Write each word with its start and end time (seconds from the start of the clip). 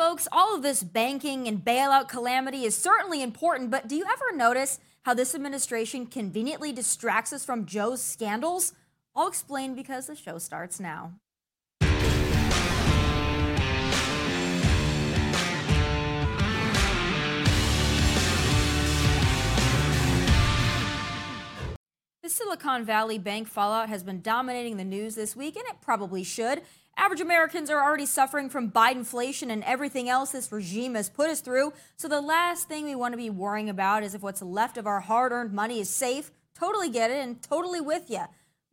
Folks, 0.00 0.26
all 0.32 0.56
of 0.56 0.62
this 0.62 0.82
banking 0.82 1.46
and 1.46 1.62
bailout 1.62 2.08
calamity 2.08 2.64
is 2.64 2.74
certainly 2.74 3.22
important, 3.22 3.70
but 3.70 3.86
do 3.86 3.94
you 3.94 4.06
ever 4.10 4.34
notice 4.34 4.78
how 5.02 5.12
this 5.12 5.34
administration 5.34 6.06
conveniently 6.06 6.72
distracts 6.72 7.34
us 7.34 7.44
from 7.44 7.66
Joe's 7.66 8.00
scandals? 8.00 8.72
I'll 9.14 9.28
explain 9.28 9.74
because 9.74 10.06
the 10.06 10.16
show 10.16 10.38
starts 10.38 10.80
now. 10.80 11.12
The 22.22 22.30
Silicon 22.30 22.86
Valley 22.86 23.18
Bank 23.18 23.48
fallout 23.48 23.90
has 23.90 24.02
been 24.02 24.22
dominating 24.22 24.78
the 24.78 24.84
news 24.84 25.14
this 25.14 25.36
week, 25.36 25.56
and 25.56 25.66
it 25.66 25.82
probably 25.82 26.24
should. 26.24 26.62
Average 27.00 27.22
Americans 27.22 27.70
are 27.70 27.82
already 27.82 28.04
suffering 28.04 28.50
from 28.50 28.70
Bidenflation 28.70 29.50
and 29.50 29.64
everything 29.64 30.10
else 30.10 30.32
this 30.32 30.52
regime 30.52 30.96
has 30.96 31.08
put 31.08 31.30
us 31.30 31.40
through. 31.40 31.72
So 31.96 32.08
the 32.08 32.20
last 32.20 32.68
thing 32.68 32.84
we 32.84 32.94
want 32.94 33.14
to 33.14 33.16
be 33.16 33.30
worrying 33.30 33.70
about 33.70 34.02
is 34.02 34.14
if 34.14 34.20
what's 34.20 34.42
left 34.42 34.76
of 34.76 34.86
our 34.86 35.00
hard-earned 35.00 35.50
money 35.50 35.80
is 35.80 35.88
safe. 35.88 36.30
Totally 36.54 36.90
get 36.90 37.10
it 37.10 37.16
and 37.16 37.42
totally 37.42 37.80
with 37.80 38.10
you. 38.10 38.24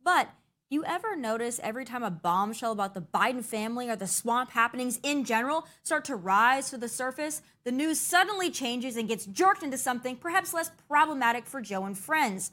But 0.04 0.28
you 0.68 0.84
ever 0.84 1.16
notice 1.16 1.58
every 1.62 1.86
time 1.86 2.02
a 2.02 2.10
bombshell 2.10 2.70
about 2.70 2.92
the 2.92 3.00
Biden 3.00 3.42
family 3.42 3.88
or 3.88 3.96
the 3.96 4.06
swamp 4.06 4.50
happenings 4.50 5.00
in 5.02 5.24
general 5.24 5.66
start 5.82 6.04
to 6.04 6.14
rise 6.14 6.68
to 6.68 6.76
the 6.76 6.86
surface, 6.86 7.40
the 7.64 7.72
news 7.72 7.98
suddenly 7.98 8.50
changes 8.50 8.98
and 8.98 9.08
gets 9.08 9.24
jerked 9.24 9.62
into 9.62 9.78
something 9.78 10.16
perhaps 10.16 10.52
less 10.52 10.70
problematic 10.86 11.46
for 11.46 11.62
Joe 11.62 11.86
and 11.86 11.96
friends. 11.96 12.50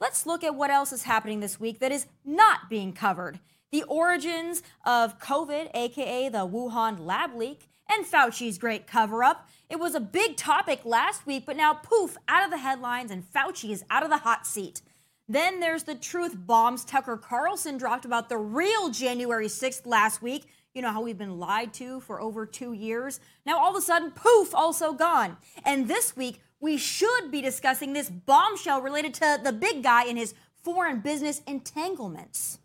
Let's 0.00 0.24
look 0.24 0.42
at 0.42 0.54
what 0.54 0.70
else 0.70 0.94
is 0.94 1.02
happening 1.02 1.40
this 1.40 1.60
week 1.60 1.80
that 1.80 1.92
is 1.92 2.06
not 2.24 2.70
being 2.70 2.94
covered. 2.94 3.38
The 3.72 3.84
origins 3.84 4.62
of 4.84 5.20
COVID, 5.20 5.70
aka 5.74 6.28
the 6.28 6.46
Wuhan 6.46 6.98
lab 7.06 7.36
leak, 7.36 7.68
and 7.88 8.04
Fauci's 8.04 8.58
great 8.58 8.86
cover 8.86 9.22
up. 9.22 9.48
It 9.68 9.78
was 9.78 9.94
a 9.94 10.00
big 10.00 10.36
topic 10.36 10.80
last 10.84 11.26
week, 11.26 11.44
but 11.46 11.56
now 11.56 11.74
poof, 11.74 12.16
out 12.28 12.44
of 12.44 12.50
the 12.50 12.58
headlines, 12.58 13.10
and 13.10 13.24
Fauci 13.24 13.70
is 13.70 13.84
out 13.90 14.02
of 14.02 14.10
the 14.10 14.18
hot 14.18 14.46
seat. 14.46 14.82
Then 15.28 15.60
there's 15.60 15.84
the 15.84 15.94
truth 15.94 16.36
bombs 16.36 16.84
Tucker 16.84 17.16
Carlson 17.16 17.78
dropped 17.78 18.04
about 18.04 18.28
the 18.28 18.38
real 18.38 18.90
January 18.90 19.46
6th 19.46 19.86
last 19.86 20.20
week. 20.20 20.46
You 20.74 20.82
know 20.82 20.92
how 20.92 21.02
we've 21.02 21.18
been 21.18 21.38
lied 21.38 21.72
to 21.74 22.00
for 22.00 22.20
over 22.20 22.46
two 22.46 22.72
years? 22.72 23.20
Now 23.44 23.58
all 23.58 23.70
of 23.70 23.76
a 23.76 23.80
sudden, 23.80 24.10
poof, 24.12 24.54
also 24.54 24.92
gone. 24.92 25.36
And 25.64 25.86
this 25.86 26.16
week, 26.16 26.40
we 26.60 26.76
should 26.76 27.30
be 27.30 27.40
discussing 27.40 27.92
this 27.92 28.10
bombshell 28.10 28.82
related 28.82 29.14
to 29.14 29.40
the 29.42 29.52
big 29.52 29.82
guy 29.82 30.04
and 30.04 30.18
his 30.18 30.34
foreign 30.62 31.00
business 31.00 31.42
entanglements. 31.46 32.59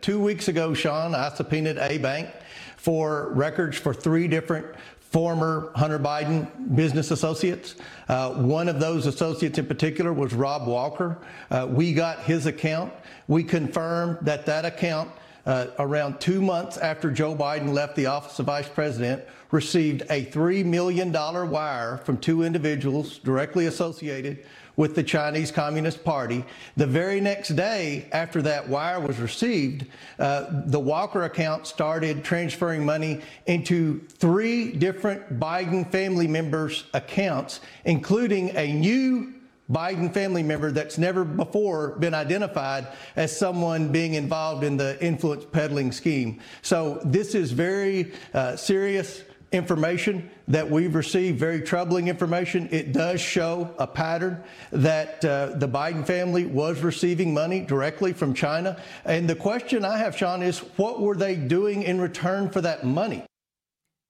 Two 0.00 0.18
weeks 0.18 0.48
ago, 0.48 0.72
Sean, 0.72 1.14
I 1.14 1.28
subpoenaed 1.28 1.76
a 1.76 1.98
bank 1.98 2.30
for 2.78 3.34
records 3.34 3.76
for 3.76 3.92
three 3.92 4.26
different 4.26 4.64
former 4.98 5.72
Hunter 5.74 5.98
Biden 5.98 6.74
business 6.74 7.10
associates. 7.10 7.74
Uh, 8.08 8.30
one 8.32 8.70
of 8.70 8.80
those 8.80 9.04
associates 9.04 9.58
in 9.58 9.66
particular 9.66 10.10
was 10.10 10.32
Rob 10.32 10.66
Walker. 10.66 11.18
Uh, 11.50 11.68
we 11.70 11.92
got 11.92 12.20
his 12.20 12.46
account. 12.46 12.94
We 13.28 13.44
confirmed 13.44 14.20
that 14.22 14.46
that 14.46 14.64
account 14.64 15.10
uh, 15.44 15.66
around 15.78 16.18
two 16.18 16.40
months 16.40 16.78
after 16.78 17.10
Joe 17.10 17.36
Biden 17.36 17.74
left 17.74 17.94
the 17.94 18.06
office 18.06 18.38
of 18.38 18.46
vice 18.46 18.66
president, 18.66 19.22
received 19.50 20.00
a 20.08 20.24
$3 20.24 20.64
million 20.64 21.12
wire 21.12 21.98
from 21.98 22.16
two 22.16 22.42
individuals 22.42 23.18
directly 23.18 23.66
associated 23.66 24.46
with 24.76 24.94
the 24.94 25.02
Chinese 25.02 25.50
Communist 25.50 26.04
Party. 26.04 26.44
The 26.76 26.86
very 26.86 27.20
next 27.20 27.50
day 27.50 28.08
after 28.12 28.42
that 28.42 28.68
wire 28.68 29.00
was 29.00 29.18
received, 29.18 29.86
uh, 30.18 30.46
the 30.66 30.80
Walker 30.80 31.24
account 31.24 31.66
started 31.66 32.24
transferring 32.24 32.84
money 32.84 33.20
into 33.46 34.00
three 34.08 34.72
different 34.72 35.38
Biden 35.38 35.90
family 35.90 36.26
members' 36.26 36.84
accounts, 36.92 37.60
including 37.84 38.56
a 38.56 38.72
new 38.72 39.34
Biden 39.70 40.12
family 40.12 40.42
member 40.42 40.70
that's 40.70 40.98
never 40.98 41.24
before 41.24 41.90
been 41.98 42.12
identified 42.12 42.86
as 43.16 43.36
someone 43.36 43.90
being 43.90 44.14
involved 44.14 44.62
in 44.62 44.76
the 44.76 45.02
influence 45.02 45.44
peddling 45.52 45.90
scheme. 45.90 46.40
So 46.60 47.00
this 47.04 47.34
is 47.34 47.52
very 47.52 48.12
uh, 48.34 48.56
serious 48.56 49.22
information 49.54 50.30
that 50.48 50.68
we've 50.68 50.94
received, 50.94 51.38
very 51.38 51.62
troubling 51.62 52.08
information. 52.08 52.68
It 52.70 52.92
does 52.92 53.20
show 53.20 53.74
a 53.78 53.86
pattern 53.86 54.42
that 54.72 55.24
uh, 55.24 55.54
the 55.56 55.68
Biden 55.68 56.06
family 56.06 56.44
was 56.44 56.80
receiving 56.80 57.32
money 57.32 57.60
directly 57.60 58.12
from 58.12 58.34
China. 58.34 58.76
And 59.04 59.28
the 59.28 59.36
question 59.36 59.84
I 59.84 59.96
have, 59.98 60.16
Sean, 60.16 60.42
is 60.42 60.58
what 60.76 61.00
were 61.00 61.16
they 61.16 61.36
doing 61.36 61.82
in 61.84 62.00
return 62.00 62.50
for 62.50 62.60
that 62.60 62.84
money? 62.84 63.24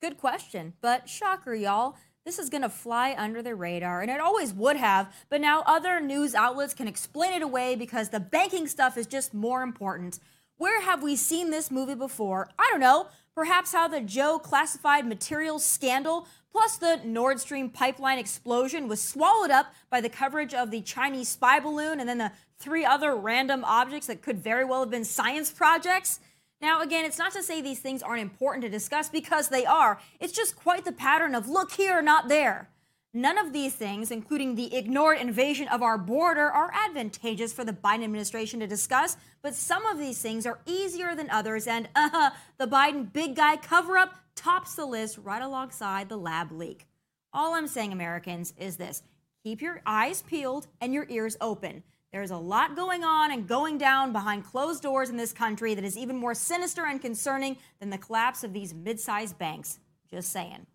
Good 0.03 0.19
question, 0.19 0.73
but 0.81 1.09
shocker, 1.09 1.55
y'all. 1.55 1.97
This 2.25 2.39
is 2.39 2.49
going 2.49 2.63
to 2.63 2.71
fly 2.71 3.15
under 3.19 3.43
the 3.43 3.55
radar, 3.55 4.01
and 4.01 4.11
it 4.11 4.19
always 4.19 4.55
would 4.55 4.77
have, 4.77 5.13
but 5.29 5.43
now 5.43 5.63
other 5.67 6.01
news 6.01 6.35
outlets 6.35 6.73
can 6.73 6.89
explain 6.89 7.35
it 7.35 7.43
away 7.43 7.77
because 7.77 8.09
the 8.09 8.21
banking 8.21 8.67
stuff 8.67 8.97
is 8.97 9.07
just 9.07 9.35
more 9.35 9.63
important. 9.63 10.21
Where 10.57 10.81
have 10.81 11.03
we 11.03 11.17
seen 11.17 11.51
this 11.51 11.71
movie 11.71 11.95
before? 11.95 12.49
I 12.59 12.69
don't 12.71 12.81
know. 12.81 13.09
Perhaps 13.35 13.73
how 13.73 13.89
the 13.89 14.01
Joe 14.01 14.39
classified 14.39 15.07
materials 15.07 15.65
scandal 15.65 16.27
plus 16.53 16.77
the 16.77 17.01
Nord 17.05 17.41
Stream 17.41 17.69
pipeline 17.69 18.19
explosion 18.19 18.87
was 18.87 19.03
swallowed 19.03 19.51
up 19.51 19.75
by 19.91 20.01
the 20.01 20.09
coverage 20.09 20.55
of 20.55 20.71
the 20.71 20.81
Chinese 20.83 21.29
spy 21.29 21.59
balloon 21.59 21.99
and 21.99 22.09
then 22.09 22.19
the 22.19 22.31
three 22.59 22.85
other 22.85 23.17
random 23.17 23.65
objects 23.65 24.07
that 24.07 24.23
could 24.23 24.39
very 24.39 24.65
well 24.65 24.81
have 24.81 24.91
been 24.91 25.05
science 25.05 25.51
projects. 25.51 26.21
Now, 26.61 26.81
again, 26.81 27.05
it's 27.05 27.19
not 27.19 27.33
to 27.33 27.43
say 27.43 27.61
these 27.61 27.81
things 27.81 28.03
aren't 28.03 28.23
important 28.23 28.63
to 28.63 28.71
discuss 28.71 29.09
because 29.09 29.49
they 29.49 29.67
are. 29.67 30.01
It's 30.21 30.33
just 30.33 30.55
quite 30.55 30.85
the 30.85 30.93
pattern 30.93 31.35
of 31.35 31.49
look 31.49 31.73
here, 31.73 32.01
not 32.01 32.29
there. 32.29 32.69
None 33.17 33.39
of 33.39 33.53
these 33.53 33.73
things, 33.73 34.11
including 34.11 34.57
the 34.57 34.75
ignored 34.75 35.19
invasion 35.19 35.69
of 35.69 35.83
our 35.83 35.97
border, 35.97 36.51
are 36.51 36.73
advantageous 36.75 37.53
for 37.53 37.65
the 37.65 37.73
Biden 37.73 38.03
administration 38.03 38.59
to 38.59 38.67
discuss, 38.67 39.17
but 39.41 39.55
some 39.55 39.87
of 39.87 39.99
these 40.01 40.21
things 40.21 40.47
are 40.47 40.59
easier 40.67 41.15
than 41.15 41.31
others, 41.31 41.69
and 41.69 41.89
uh, 41.95 42.31
the 42.59 42.67
Biden 42.67 43.13
big 43.13 43.37
guy 43.37 43.57
cover 43.57 43.97
up 43.97 44.17
tops 44.35 44.75
the 44.75 44.85
list 44.85 45.19
right 45.19 45.43
alongside 45.43 46.09
the 46.09 46.17
lab 46.17 46.51
leak. 46.51 46.89
All 47.33 47.55
I'm 47.55 47.69
saying, 47.69 47.93
Americans, 47.93 48.53
is 48.59 48.77
this 48.79 49.05
keep 49.45 49.63
your 49.63 49.81
eyes 49.87 50.23
peeled 50.23 50.67
and 50.81 50.93
your 50.93 51.07
ears 51.09 51.37
open. 51.41 51.85
There's 52.11 52.33
a 52.33 52.37
lot 52.37 52.75
going 52.75 53.05
on 53.05 53.31
and 53.31 53.47
going 53.47 53.79
down 53.79 54.13
behind 54.13 54.45
closed 54.45 54.83
doors 54.83 55.09
in 55.09 55.17
this 55.17 55.33
country 55.33 55.75
that 55.75 55.85
is 55.85 55.97
even 55.97 56.17
more 56.17 56.35
sinister 56.35 56.85
and 56.87 57.01
concerning 57.01 57.59
than 57.79 57.91
the 57.91 57.99
collapse 57.99 58.43
of 58.43 58.53
these 58.53 58.75
mid 58.75 58.99
sized 58.99 59.39
banks. 59.39 59.79
Just 60.11 60.31
saying. 60.31 60.67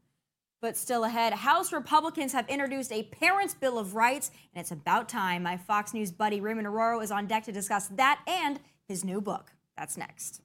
But 0.62 0.76
still 0.76 1.06
ahead, 1.06 1.32
House 1.32 1.72
Republicans 1.72 2.34
have 2.34 2.50
introduced 2.50 2.92
a 2.92 3.04
Parents' 3.04 3.54
Bill 3.54 3.78
of 3.78 3.96
Rights, 3.96 4.30
and 4.54 4.60
it's 4.60 4.72
about 4.72 5.08
time. 5.08 5.44
My 5.44 5.56
Fox 5.56 5.94
News 5.94 6.12
buddy 6.12 6.42
Raymond 6.42 6.68
Arroyo 6.68 7.00
is 7.00 7.12
on 7.12 7.28
deck 7.28 7.46
to 7.46 7.54
discuss 7.54 7.88
that 7.90 8.22
and 8.28 8.60
his 8.86 9.06
new 9.06 9.22
book. 9.22 9.54
That's 9.78 9.96
next. 9.96 10.42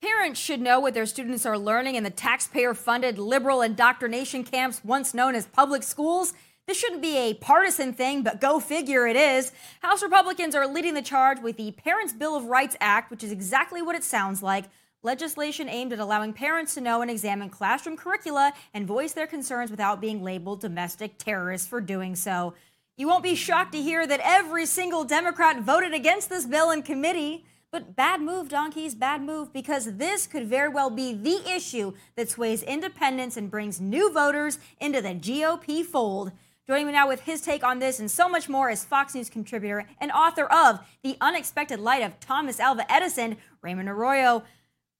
Parents 0.00 0.40
should 0.40 0.62
know 0.62 0.80
what 0.80 0.94
their 0.94 1.04
students 1.04 1.44
are 1.44 1.58
learning 1.58 1.96
in 1.96 2.04
the 2.04 2.10
taxpayer 2.10 2.72
funded 2.72 3.18
liberal 3.18 3.60
indoctrination 3.60 4.44
camps 4.44 4.80
once 4.82 5.12
known 5.12 5.34
as 5.34 5.44
public 5.44 5.82
schools. 5.82 6.32
This 6.66 6.78
shouldn't 6.78 7.02
be 7.02 7.18
a 7.18 7.34
partisan 7.34 7.92
thing, 7.92 8.22
but 8.22 8.40
go 8.40 8.60
figure 8.60 9.06
it 9.06 9.16
is. 9.16 9.52
House 9.82 10.02
Republicans 10.02 10.54
are 10.54 10.66
leading 10.66 10.94
the 10.94 11.02
charge 11.02 11.40
with 11.40 11.58
the 11.58 11.72
Parents' 11.72 12.14
Bill 12.14 12.34
of 12.34 12.44
Rights 12.44 12.76
Act, 12.80 13.10
which 13.10 13.22
is 13.22 13.30
exactly 13.30 13.82
what 13.82 13.94
it 13.94 14.04
sounds 14.04 14.42
like 14.42 14.64
legislation 15.08 15.70
aimed 15.70 15.90
at 15.94 15.98
allowing 15.98 16.34
parents 16.34 16.74
to 16.74 16.82
know 16.82 17.00
and 17.00 17.10
examine 17.10 17.48
classroom 17.48 17.96
curricula 17.96 18.52
and 18.74 18.86
voice 18.86 19.12
their 19.14 19.26
concerns 19.26 19.70
without 19.70 20.02
being 20.02 20.22
labeled 20.22 20.60
domestic 20.60 21.16
terrorists 21.16 21.66
for 21.66 21.80
doing 21.80 22.14
so. 22.14 22.52
You 22.98 23.08
won't 23.08 23.22
be 23.22 23.34
shocked 23.34 23.72
to 23.72 23.80
hear 23.80 24.06
that 24.06 24.20
every 24.22 24.66
single 24.66 25.04
Democrat 25.04 25.62
voted 25.62 25.94
against 25.94 26.28
this 26.28 26.44
bill 26.44 26.70
in 26.70 26.82
committee. 26.82 27.46
But 27.70 27.96
bad 27.96 28.20
move, 28.20 28.50
donkeys, 28.50 28.94
bad 28.94 29.22
move, 29.22 29.50
because 29.50 29.96
this 29.96 30.26
could 30.26 30.46
very 30.46 30.68
well 30.68 30.90
be 30.90 31.14
the 31.14 31.40
issue 31.50 31.94
that 32.16 32.28
sways 32.28 32.62
independents 32.62 33.38
and 33.38 33.50
brings 33.50 33.80
new 33.80 34.12
voters 34.12 34.58
into 34.78 35.00
the 35.00 35.14
GOP 35.14 35.86
fold. 35.86 36.32
Joining 36.66 36.88
me 36.88 36.92
now 36.92 37.08
with 37.08 37.22
his 37.22 37.40
take 37.40 37.64
on 37.64 37.78
this 37.78 37.98
and 37.98 38.10
so 38.10 38.28
much 38.28 38.46
more 38.46 38.68
is 38.68 38.84
Fox 38.84 39.14
News 39.14 39.30
contributor 39.30 39.86
and 40.02 40.12
author 40.12 40.44
of 40.44 40.80
The 41.02 41.16
Unexpected 41.18 41.80
Light 41.80 42.02
of 42.02 42.20
Thomas 42.20 42.60
Alva 42.60 42.84
Edison, 42.92 43.38
Raymond 43.62 43.88
Arroyo. 43.88 44.42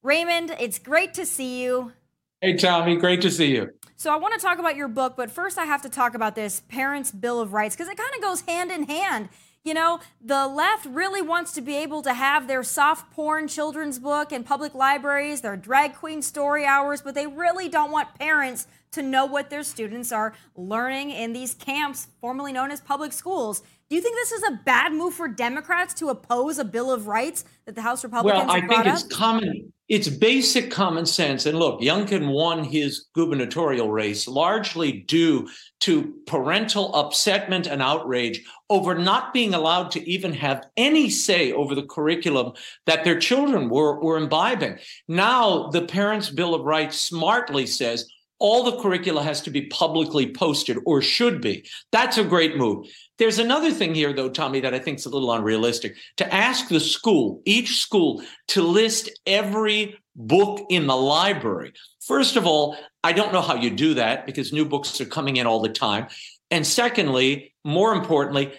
Raymond, 0.02 0.54
it's 0.60 0.78
great 0.78 1.14
to 1.14 1.26
see 1.26 1.62
you. 1.62 1.92
Hey, 2.40 2.56
Tomi, 2.56 2.96
great 2.96 3.20
to 3.22 3.30
see 3.30 3.52
you. 3.52 3.70
So, 3.96 4.12
I 4.12 4.16
want 4.16 4.32
to 4.34 4.40
talk 4.40 4.60
about 4.60 4.76
your 4.76 4.86
book, 4.86 5.14
but 5.16 5.28
first 5.28 5.58
I 5.58 5.64
have 5.64 5.82
to 5.82 5.88
talk 5.88 6.14
about 6.14 6.36
this 6.36 6.62
Parents' 6.68 7.10
Bill 7.10 7.40
of 7.40 7.52
Rights 7.52 7.74
because 7.74 7.88
it 7.88 7.96
kind 7.96 8.14
of 8.14 8.22
goes 8.22 8.42
hand 8.42 8.70
in 8.70 8.84
hand. 8.84 9.28
You 9.64 9.74
know, 9.74 9.98
the 10.20 10.46
left 10.46 10.86
really 10.86 11.20
wants 11.20 11.52
to 11.54 11.60
be 11.60 11.76
able 11.76 12.00
to 12.02 12.14
have 12.14 12.46
their 12.46 12.62
soft 12.62 13.10
porn 13.10 13.48
children's 13.48 13.98
book 13.98 14.30
in 14.30 14.44
public 14.44 14.72
libraries, 14.72 15.40
their 15.40 15.56
drag 15.56 15.96
queen 15.96 16.22
story 16.22 16.64
hours, 16.64 17.02
but 17.02 17.16
they 17.16 17.26
really 17.26 17.68
don't 17.68 17.90
want 17.90 18.14
parents 18.14 18.68
to 18.92 19.02
know 19.02 19.26
what 19.26 19.50
their 19.50 19.64
students 19.64 20.12
are 20.12 20.32
learning 20.56 21.10
in 21.10 21.32
these 21.32 21.54
camps, 21.54 22.06
formerly 22.20 22.52
known 22.52 22.70
as 22.70 22.80
public 22.80 23.12
schools. 23.12 23.62
Do 23.90 23.96
you 23.96 24.00
think 24.00 24.14
this 24.14 24.32
is 24.32 24.42
a 24.44 24.60
bad 24.64 24.92
move 24.92 25.14
for 25.14 25.28
Democrats 25.28 25.92
to 25.94 26.08
oppose 26.08 26.58
a 26.58 26.64
Bill 26.64 26.92
of 26.92 27.08
Rights 27.08 27.44
that 27.66 27.74
the 27.74 27.82
House 27.82 28.04
Republicans 28.04 28.46
well, 28.46 28.56
I 28.56 28.66
think 28.66 28.86
it's 28.86 29.02
common. 29.02 29.72
It's 29.88 30.08
basic 30.08 30.70
common 30.70 31.06
sense. 31.06 31.46
And 31.46 31.58
look, 31.58 31.80
Youngkin 31.80 32.30
won 32.30 32.62
his 32.62 33.06
gubernatorial 33.14 33.90
race 33.90 34.28
largely 34.28 34.92
due 34.92 35.48
to 35.80 36.14
parental 36.26 36.92
upsetment 36.92 37.66
and 37.66 37.80
outrage 37.80 38.44
over 38.68 38.94
not 38.94 39.32
being 39.32 39.54
allowed 39.54 39.90
to 39.92 40.10
even 40.10 40.34
have 40.34 40.66
any 40.76 41.08
say 41.08 41.52
over 41.52 41.74
the 41.74 41.86
curriculum 41.86 42.52
that 42.84 43.04
their 43.04 43.18
children 43.18 43.70
were, 43.70 43.98
were 43.98 44.18
imbibing. 44.18 44.78
Now, 45.08 45.68
the 45.68 45.86
Parents' 45.86 46.28
Bill 46.28 46.54
of 46.54 46.66
Rights 46.66 47.00
smartly 47.00 47.66
says 47.66 48.06
all 48.38 48.64
the 48.64 48.80
curricula 48.80 49.22
has 49.22 49.40
to 49.42 49.50
be 49.50 49.66
publicly 49.66 50.32
posted 50.32 50.78
or 50.84 51.02
should 51.02 51.40
be. 51.40 51.66
That's 51.92 52.18
a 52.18 52.24
great 52.24 52.56
move. 52.56 52.86
There's 53.18 53.38
another 53.38 53.72
thing 53.72 53.94
here, 53.94 54.12
though, 54.12 54.28
Tomi, 54.28 54.60
that 54.60 54.74
I 54.74 54.78
think 54.78 54.98
is 54.98 55.06
a 55.06 55.10
little 55.10 55.32
unrealistic 55.32 55.96
to 56.18 56.34
ask 56.34 56.68
the 56.68 56.80
school, 56.80 57.42
each 57.44 57.80
school, 57.80 58.22
to 58.48 58.62
list 58.62 59.10
every 59.26 59.98
book 60.14 60.66
in 60.70 60.86
the 60.86 60.96
library. 60.96 61.72
First 62.00 62.36
of 62.36 62.46
all, 62.46 62.76
I 63.02 63.12
don't 63.12 63.32
know 63.32 63.40
how 63.40 63.56
you 63.56 63.70
do 63.70 63.94
that 63.94 64.24
because 64.24 64.52
new 64.52 64.64
books 64.64 65.00
are 65.00 65.04
coming 65.06 65.36
in 65.36 65.46
all 65.46 65.60
the 65.60 65.68
time. 65.68 66.06
And 66.50 66.66
secondly, 66.66 67.54
more 67.64 67.92
importantly, 67.92 68.52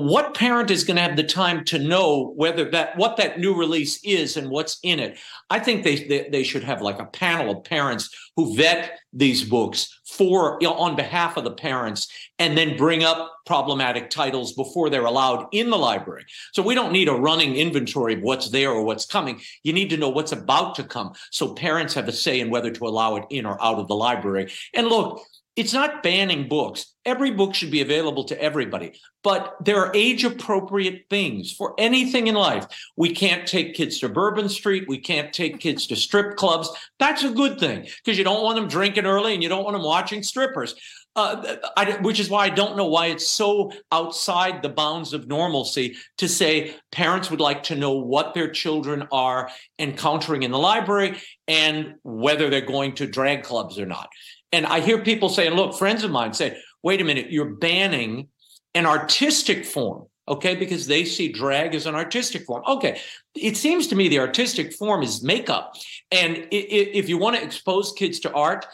what 0.00 0.34
parent 0.34 0.70
is 0.70 0.84
going 0.84 0.96
to 0.96 1.02
have 1.02 1.16
the 1.16 1.22
time 1.22 1.64
to 1.64 1.78
know 1.78 2.32
whether 2.36 2.70
that 2.70 2.96
what 2.96 3.16
that 3.16 3.38
new 3.38 3.54
release 3.54 4.02
is 4.04 4.36
and 4.36 4.50
what's 4.50 4.78
in 4.82 5.00
it? 5.00 5.18
I 5.50 5.58
think 5.58 5.84
they 5.84 6.04
they, 6.04 6.28
they 6.28 6.42
should 6.42 6.64
have 6.64 6.82
like 6.82 6.98
a 6.98 7.06
panel 7.06 7.50
of 7.50 7.64
parents 7.64 8.10
who 8.36 8.54
vet 8.56 8.98
these 9.12 9.44
books 9.44 9.98
for 10.04 10.58
you 10.60 10.68
know, 10.68 10.74
on 10.74 10.96
behalf 10.96 11.36
of 11.36 11.44
the 11.44 11.50
parents 11.50 12.08
and 12.38 12.56
then 12.56 12.76
bring 12.76 13.02
up 13.02 13.32
problematic 13.46 14.10
titles 14.10 14.52
before 14.52 14.90
they're 14.90 15.04
allowed 15.04 15.46
in 15.52 15.70
the 15.70 15.78
library. 15.78 16.24
So 16.52 16.62
we 16.62 16.74
don't 16.74 16.92
need 16.92 17.08
a 17.08 17.14
running 17.14 17.56
inventory 17.56 18.14
of 18.14 18.22
what's 18.22 18.50
there 18.50 18.70
or 18.70 18.82
what's 18.82 19.06
coming. 19.06 19.40
You 19.62 19.72
need 19.72 19.90
to 19.90 19.96
know 19.96 20.08
what's 20.08 20.32
about 20.32 20.74
to 20.76 20.84
come. 20.84 21.14
So 21.30 21.54
parents 21.54 21.94
have 21.94 22.08
a 22.08 22.12
say 22.12 22.40
in 22.40 22.50
whether 22.50 22.70
to 22.70 22.86
allow 22.86 23.16
it 23.16 23.24
in 23.30 23.46
or 23.46 23.62
out 23.62 23.78
of 23.78 23.88
the 23.88 23.94
library. 23.94 24.52
And 24.74 24.88
look 24.88 25.26
it's 25.56 25.72
not 25.72 26.02
banning 26.02 26.48
books. 26.48 26.94
Every 27.06 27.30
book 27.30 27.54
should 27.54 27.70
be 27.70 27.80
available 27.80 28.24
to 28.24 28.40
everybody, 28.40 29.00
but 29.24 29.56
there 29.64 29.78
are 29.78 29.90
age 29.94 30.22
appropriate 30.22 31.06
things 31.08 31.50
for 31.50 31.74
anything 31.78 32.26
in 32.26 32.34
life. 32.34 32.66
We 32.96 33.14
can't 33.14 33.46
take 33.46 33.74
kids 33.74 33.98
to 34.00 34.10
Bourbon 34.10 34.50
Street. 34.50 34.84
We 34.86 34.98
can't 34.98 35.32
take 35.32 35.58
kids 35.58 35.86
to 35.86 35.96
strip 35.96 36.36
clubs. 36.36 36.68
That's 36.98 37.24
a 37.24 37.30
good 37.30 37.58
thing 37.58 37.88
because 38.04 38.18
you 38.18 38.24
don't 38.24 38.42
want 38.42 38.56
them 38.56 38.68
drinking 38.68 39.06
early 39.06 39.32
and 39.32 39.42
you 39.42 39.48
don't 39.48 39.64
want 39.64 39.74
them 39.74 39.84
watching 39.84 40.22
strippers. 40.22 40.74
Uh, 41.14 41.56
I, 41.78 41.96
which 42.02 42.20
is 42.20 42.28
why 42.28 42.44
I 42.44 42.50
don't 42.50 42.76
know 42.76 42.88
why 42.88 43.06
it's 43.06 43.26
so 43.26 43.72
outside 43.90 44.60
the 44.60 44.68
bounds 44.68 45.14
of 45.14 45.26
normalcy 45.26 45.96
to 46.18 46.28
say 46.28 46.74
parents 46.92 47.30
would 47.30 47.40
like 47.40 47.62
to 47.64 47.74
know 47.74 47.92
what 47.92 48.34
their 48.34 48.50
children 48.50 49.08
are 49.10 49.48
encountering 49.78 50.42
in 50.42 50.50
the 50.50 50.58
library 50.58 51.16
and 51.48 51.94
whether 52.02 52.50
they're 52.50 52.60
going 52.60 52.96
to 52.96 53.06
drag 53.06 53.44
clubs 53.44 53.78
or 53.78 53.86
not. 53.86 54.10
And 54.56 54.64
I 54.64 54.80
hear 54.80 55.02
people 55.02 55.28
saying, 55.28 55.52
look, 55.52 55.76
friends 55.76 56.02
of 56.02 56.10
mine 56.10 56.32
say, 56.32 56.56
wait 56.82 57.02
a 57.02 57.04
minute, 57.04 57.30
you're 57.30 57.56
banning 57.56 58.28
an 58.74 58.86
artistic 58.86 59.66
form, 59.66 60.06
okay? 60.26 60.54
Because 60.54 60.86
they 60.86 61.04
see 61.04 61.30
drag 61.30 61.74
as 61.74 61.84
an 61.84 61.94
artistic 61.94 62.46
form. 62.46 62.62
Okay, 62.66 62.98
it 63.34 63.58
seems 63.58 63.86
to 63.88 63.94
me 63.94 64.08
the 64.08 64.18
artistic 64.18 64.72
form 64.72 65.02
is 65.02 65.22
makeup. 65.22 65.74
And 66.10 66.48
if 66.50 67.06
you 67.10 67.18
want 67.18 67.36
to 67.36 67.42
expose 67.42 67.92
kids 67.92 68.20
to 68.20 68.32
art, 68.32 68.64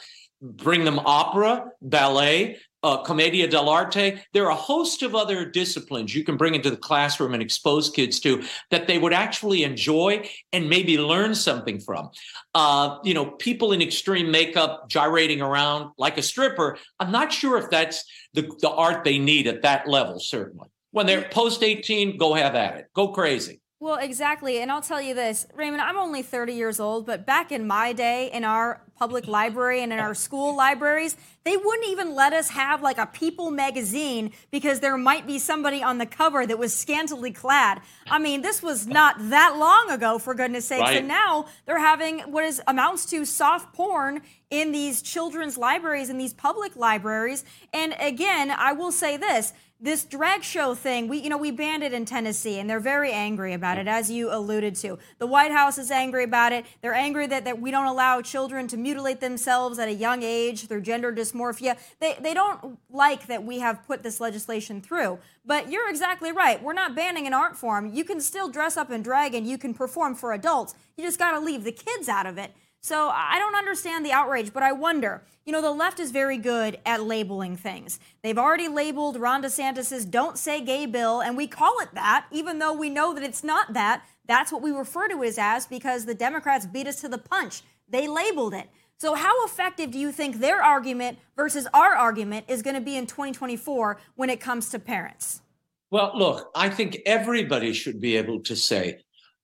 bring 0.40 0.84
them 0.84 1.00
opera, 1.00 1.64
ballet, 1.80 2.58
uh, 2.82 2.98
commedia 2.98 3.48
dell'arte. 3.48 4.20
There 4.32 4.44
are 4.46 4.50
a 4.50 4.56
host 4.56 5.02
of 5.02 5.14
other 5.14 5.44
disciplines 5.44 6.14
you 6.14 6.24
can 6.24 6.36
bring 6.36 6.54
into 6.54 6.70
the 6.70 6.76
classroom 6.76 7.34
and 7.34 7.42
expose 7.42 7.90
kids 7.90 8.20
to 8.20 8.42
that 8.70 8.86
they 8.86 8.98
would 8.98 9.12
actually 9.12 9.64
enjoy 9.64 10.28
and 10.52 10.68
maybe 10.68 10.98
learn 10.98 11.34
something 11.34 11.80
from. 11.80 12.10
Uh, 12.54 12.98
you 13.04 13.14
know, 13.14 13.26
people 13.26 13.72
in 13.72 13.82
extreme 13.82 14.30
makeup 14.30 14.88
gyrating 14.88 15.40
around 15.40 15.90
like 15.98 16.18
a 16.18 16.22
stripper. 16.22 16.78
I'm 17.00 17.12
not 17.12 17.32
sure 17.32 17.58
if 17.58 17.70
that's 17.70 18.04
the, 18.34 18.50
the 18.60 18.70
art 18.70 19.04
they 19.04 19.18
need 19.18 19.46
at 19.46 19.62
that 19.62 19.88
level, 19.88 20.18
certainly. 20.20 20.68
When 20.90 21.06
they're 21.06 21.22
post 21.22 21.62
18, 21.62 22.18
go 22.18 22.34
have 22.34 22.54
at 22.54 22.76
it. 22.76 22.88
Go 22.94 23.08
crazy. 23.08 23.62
Well, 23.82 23.96
exactly. 23.96 24.60
And 24.60 24.70
I'll 24.70 24.80
tell 24.80 25.02
you 25.02 25.12
this, 25.12 25.44
Raymond, 25.56 25.82
I'm 25.82 25.96
only 25.96 26.22
30 26.22 26.52
years 26.52 26.78
old, 26.78 27.04
but 27.04 27.26
back 27.26 27.50
in 27.50 27.66
my 27.66 27.92
day, 27.92 28.30
in 28.32 28.44
our 28.44 28.84
public 28.96 29.26
library 29.26 29.82
and 29.82 29.92
in 29.92 29.98
our 29.98 30.14
school 30.14 30.56
libraries, 30.56 31.16
they 31.44 31.56
wouldn't 31.56 31.88
even 31.88 32.14
let 32.14 32.32
us 32.32 32.50
have 32.50 32.82
like 32.82 32.98
a 32.98 33.06
People 33.06 33.50
magazine 33.50 34.32
because 34.50 34.80
there 34.80 34.96
might 34.96 35.26
be 35.26 35.38
somebody 35.38 35.82
on 35.82 35.98
the 35.98 36.06
cover 36.06 36.46
that 36.46 36.58
was 36.58 36.74
scantily 36.74 37.30
clad. 37.30 37.80
I 38.08 38.18
mean, 38.18 38.42
this 38.42 38.62
was 38.62 38.86
not 38.86 39.16
that 39.30 39.56
long 39.58 39.90
ago, 39.90 40.18
for 40.18 40.34
goodness 40.34 40.66
sakes. 40.66 40.82
Right. 40.82 40.98
And 40.98 41.08
now 41.08 41.46
they're 41.66 41.78
having 41.78 42.20
what 42.20 42.44
is 42.44 42.62
amounts 42.66 43.06
to 43.06 43.24
soft 43.24 43.74
porn 43.74 44.22
in 44.50 44.72
these 44.72 45.02
children's 45.02 45.56
libraries, 45.56 46.10
in 46.10 46.18
these 46.18 46.34
public 46.34 46.76
libraries. 46.76 47.44
And 47.72 47.94
again, 47.98 48.50
I 48.50 48.72
will 48.72 48.92
say 48.92 49.16
this 49.16 49.52
this 49.82 50.04
drag 50.04 50.44
show 50.44 50.76
thing, 50.76 51.08
we 51.08 51.18
you 51.18 51.28
know 51.28 51.36
we 51.36 51.50
banned 51.50 51.82
it 51.82 51.92
in 51.92 52.04
Tennessee, 52.04 52.60
and 52.60 52.70
they're 52.70 52.78
very 52.78 53.10
angry 53.10 53.52
about 53.52 53.78
it, 53.78 53.88
as 53.88 54.10
you 54.10 54.32
alluded 54.32 54.76
to. 54.76 54.96
The 55.18 55.26
White 55.26 55.50
House 55.50 55.76
is 55.76 55.90
angry 55.90 56.22
about 56.22 56.52
it. 56.52 56.64
They're 56.80 56.94
angry 56.94 57.26
that, 57.26 57.44
that 57.46 57.60
we 57.60 57.72
don't 57.72 57.86
allow 57.86 58.22
children 58.22 58.68
to 58.68 58.76
mutilate 58.76 59.18
themselves 59.18 59.80
at 59.80 59.88
a 59.88 59.92
young 59.92 60.22
age 60.22 60.68
through 60.68 60.82
gender 60.82 61.10
dysmorphia. 61.32 61.78
They 62.00 62.16
they 62.20 62.34
don't 62.34 62.78
like 62.90 63.26
that 63.26 63.44
we 63.44 63.60
have 63.60 63.86
put 63.86 64.02
this 64.02 64.20
legislation 64.20 64.80
through. 64.80 65.18
But 65.44 65.70
you're 65.70 65.88
exactly 65.90 66.32
right. 66.32 66.62
We're 66.62 66.72
not 66.72 66.94
banning 66.94 67.26
an 67.26 67.34
art 67.34 67.56
form. 67.56 67.92
You 67.92 68.04
can 68.04 68.20
still 68.20 68.48
dress 68.48 68.76
up 68.76 68.90
in 68.90 69.02
drag 69.02 69.34
and 69.34 69.46
you 69.46 69.58
can 69.58 69.74
perform 69.74 70.14
for 70.14 70.32
adults. 70.32 70.74
You 70.96 71.04
just 71.04 71.18
got 71.18 71.32
to 71.32 71.40
leave 71.40 71.64
the 71.64 71.72
kids 71.72 72.08
out 72.08 72.26
of 72.26 72.38
it. 72.38 72.52
So 72.84 73.10
I 73.14 73.38
don't 73.38 73.54
understand 73.54 74.04
the 74.04 74.10
outrage, 74.10 74.52
but 74.52 74.64
I 74.64 74.72
wonder. 74.72 75.22
You 75.44 75.52
know, 75.52 75.62
the 75.62 75.70
left 75.70 76.00
is 76.00 76.10
very 76.10 76.36
good 76.36 76.78
at 76.84 77.02
labeling 77.02 77.56
things. 77.56 78.00
They've 78.22 78.38
already 78.38 78.66
labeled 78.66 79.16
Ron 79.16 79.42
DeSantis's 79.42 80.04
Don't 80.04 80.36
Say 80.36 80.60
Gay 80.60 80.86
bill, 80.86 81.20
and 81.20 81.36
we 81.36 81.46
call 81.46 81.78
it 81.80 81.94
that, 81.94 82.26
even 82.32 82.58
though 82.58 82.72
we 82.72 82.90
know 82.90 83.14
that 83.14 83.22
it's 83.22 83.44
not 83.44 83.72
that. 83.74 84.02
That's 84.26 84.52
what 84.52 84.62
we 84.62 84.72
refer 84.72 85.08
to 85.08 85.22
it 85.22 85.38
as 85.38 85.66
because 85.66 86.06
the 86.06 86.14
Democrats 86.14 86.66
beat 86.66 86.88
us 86.88 87.00
to 87.00 87.08
the 87.08 87.18
punch. 87.18 87.62
They 87.88 88.08
labeled 88.08 88.54
it. 88.54 88.68
So, 89.02 89.16
how 89.16 89.44
effective 89.44 89.90
do 89.90 89.98
you 89.98 90.12
think 90.12 90.38
their 90.38 90.62
argument 90.62 91.18
versus 91.34 91.66
our 91.74 91.92
argument 91.92 92.44
is 92.46 92.62
going 92.62 92.76
to 92.76 92.80
be 92.80 92.96
in 92.96 93.08
2024 93.08 93.98
when 94.14 94.30
it 94.30 94.38
comes 94.38 94.70
to 94.70 94.78
parents? 94.78 95.42
Well, 95.90 96.12
look, 96.14 96.52
I 96.54 96.68
think 96.68 97.00
everybody 97.04 97.72
should 97.72 98.00
be 98.00 98.16
able 98.16 98.44
to 98.44 98.54
say, 98.54 99.00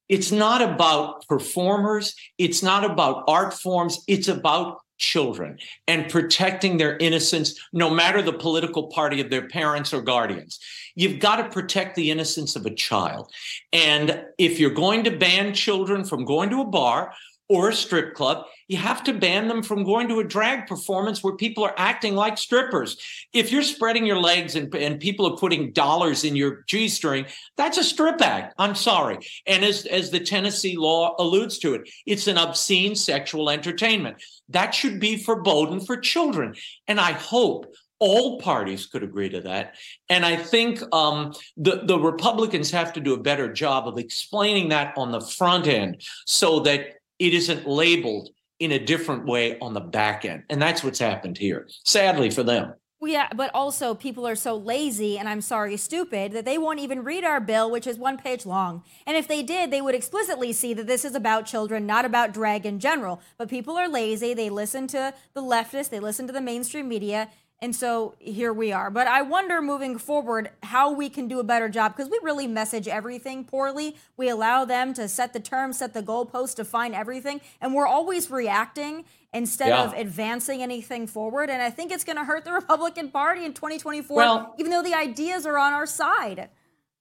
it's 0.09 0.31
not 0.31 0.63
about 0.63 1.27
performers. 1.27 2.15
It's 2.39 2.63
not 2.63 2.89
about 2.89 3.25
art 3.27 3.53
forms. 3.53 3.99
It's 4.07 4.29
about 4.29 4.79
children 4.97 5.59
and 5.89 6.09
protecting 6.09 6.77
their 6.77 6.97
innocence, 6.99 7.59
no 7.73 7.91
matter 7.91 8.23
the 8.23 8.33
political 8.33 8.87
party 8.87 9.21
of 9.21 9.29
their 9.29 9.49
parents 9.49 9.93
or 9.93 10.03
guardians. 10.03 10.61
You've 10.95 11.19
got 11.19 11.37
to 11.37 11.49
protect 11.49 11.97
the 11.97 12.13
innocence 12.13 12.55
of 12.55 12.65
a 12.65 12.75
child. 12.75 13.33
And 13.73 14.25
if 14.39 14.61
you're 14.61 14.71
going 14.71 15.03
to 15.03 15.17
ban 15.17 15.53
children 15.53 16.05
from 16.05 16.25
going 16.25 16.51
to 16.51 16.61
a 16.61 16.65
bar 16.65 17.13
or 17.49 17.71
a 17.71 17.75
strip 17.75 18.15
club, 18.15 18.45
you 18.69 18.77
have 18.77 19.03
to 19.05 19.15
ban 19.15 19.49
them 19.49 19.63
from 19.63 19.85
going 19.85 20.09
to 20.09 20.21
a 20.21 20.25
drag 20.25 20.67
performance 20.67 21.23
where 21.23 21.35
people 21.37 21.65
are 21.65 21.75
acting 21.79 22.15
like 22.15 22.37
strippers. 22.37 22.99
If 23.33 23.51
you're 23.51 23.63
spreading 23.63 24.05
your 24.05 24.19
legs 24.19 24.55
and, 24.55 24.73
and 24.75 25.01
people 25.01 25.27
are 25.27 25.37
putting 25.37 25.73
dollars 25.73 26.25
in 26.25 26.37
your 26.37 26.65
G 26.67 26.89
string, 26.89 27.27
that's 27.57 27.79
a 27.79 27.85
strip 27.85 28.21
act. 28.21 28.55
I'm 28.59 28.75
sorry. 28.75 29.19
And 29.47 29.65
as, 29.65 29.87
as 29.87 30.11
the 30.11 30.21
Tennessee 30.21 30.77
law 30.77 31.15
alludes 31.19 31.59
to 31.61 31.75
it, 31.75 31.89
it's 32.05 32.27
an 32.27 32.37
obscene 32.37 32.95
sexual 32.95 33.49
entertainment. 33.49 34.23
That 34.51 34.75
should 34.75 35.01
be 35.01 35.17
forbidden 35.17 35.81
for 35.81 35.97
children. 35.97 36.55
And 36.87 37.01
I 37.01 37.13
hope 37.13 37.75
all 38.01 38.39
parties 38.41 38.87
could 38.87 39.03
agree 39.03 39.29
to 39.29 39.41
that. 39.41 39.75
And 40.09 40.25
I 40.25 40.37
think 40.37 40.83
um, 40.93 41.35
the, 41.57 41.83
the 41.85 41.99
Republicans 41.99 42.71
have 42.71 42.93
to 42.93 43.01
do 43.01 43.15
a 43.15 43.21
better 43.21 43.53
job 43.53 43.89
of 43.89 43.99
explaining 43.99 44.69
that 44.69 44.95
on 44.97 45.11
the 45.11 45.21
front 45.21 45.67
end 45.67 46.03
so 46.27 46.61
that 46.61 46.98
it 47.19 47.35
isn't 47.35 47.67
labeled 47.67 48.31
in 48.59 48.73
a 48.73 48.79
different 48.79 49.27
way 49.27 49.59
on 49.61 49.75
the 49.75 49.81
back 49.81 50.25
end. 50.25 50.43
And 50.51 50.61
that's 50.61 50.83
what's 50.83 50.99
happened 50.99 51.39
here, 51.39 51.69
sadly 51.85 52.31
for 52.31 52.43
them. 52.43 52.75
Well, 53.01 53.13
yeah, 53.13 53.29
but 53.33 53.53
also 53.55 53.95
people 53.95 54.27
are 54.27 54.35
so 54.35 54.57
lazy 54.57 55.19
and 55.19 55.29
I'm 55.29 55.41
sorry, 55.41 55.77
stupid 55.77 56.33
that 56.33 56.45
they 56.45 56.59
won't 56.59 56.81
even 56.81 57.05
read 57.05 57.23
our 57.23 57.39
bill, 57.39 57.71
which 57.71 57.87
is 57.87 57.97
one 57.97 58.19
page 58.19 58.45
long. 58.45 58.83
And 59.07 59.17
if 59.17 59.29
they 59.29 59.45
did, 59.45 59.71
they 59.71 59.81
would 59.81 59.95
explicitly 59.95 60.53
see 60.53 60.75
that 60.75 60.89
this 60.89 61.05
is 61.05 61.15
about 61.15 61.47
children, 61.47 61.87
not 61.87 62.05
about 62.05 62.35
drag 62.35 62.67
in 62.67 62.81
general. 62.81 63.21
But 63.37 63.49
people 63.49 63.77
are 63.77 63.89
lazy. 63.89 64.35
They 64.35 64.51
listen 64.51 64.89
to 64.89 65.15
the 65.33 65.43
leftists, 65.43 65.91
they 65.91 66.01
listen 66.01 66.27
to 66.27 66.33
the 66.33 66.41
mainstream 66.41 66.89
media. 66.89 67.29
And 67.61 67.75
so 67.75 68.15
here 68.21 68.53
we 68.53 68.71
are. 68.71 68.89
But 68.89 69.09
I 69.09 69.23
wonder 69.23 69.61
moving 69.61 69.99
forward 69.99 70.51
how 70.63 70.93
we 70.93 71.09
can 71.09 71.27
do 71.27 71.41
a 71.41 71.45
better 71.45 71.69
job 71.69 71.97
because 71.97 72.11
we 72.11 72.21
really 72.23 72.47
message 72.47 72.87
everything 72.87 73.45
poorly. 73.45 73.97
We 74.17 74.29
allow 74.29 74.65
them 74.65 74.95
to 74.95 75.09
set 75.09 75.33
the 75.33 75.41
terms, 75.41 75.79
set 75.79 75.93
the 75.93 76.03
goalposts, 76.03 76.55
define 76.55 76.95
everything. 76.95 77.41
And 77.61 77.75
we're 77.75 77.87
always 77.87 78.31
reacting 78.31 79.05
instead 79.33 79.69
yeah. 79.69 79.85
of 79.85 79.93
advancing 79.93 80.63
anything 80.63 81.09
forward. 81.09 81.51
And 81.51 81.61
I 81.61 81.71
think 81.71 81.91
it's 81.91 82.05
going 82.05 82.17
to 82.17 82.25
hurt 82.25 82.45
the 82.45 82.53
Republican 82.61 83.11
Party 83.11 83.45
in 83.45 83.55
2024, 83.55 84.17
well, 84.17 84.55
even 84.59 84.71
though 84.71 84.83
the 84.83 84.95
ideas 84.95 85.45
are 85.45 85.59
on 85.59 85.73
our 85.73 85.87
side. 85.87 86.51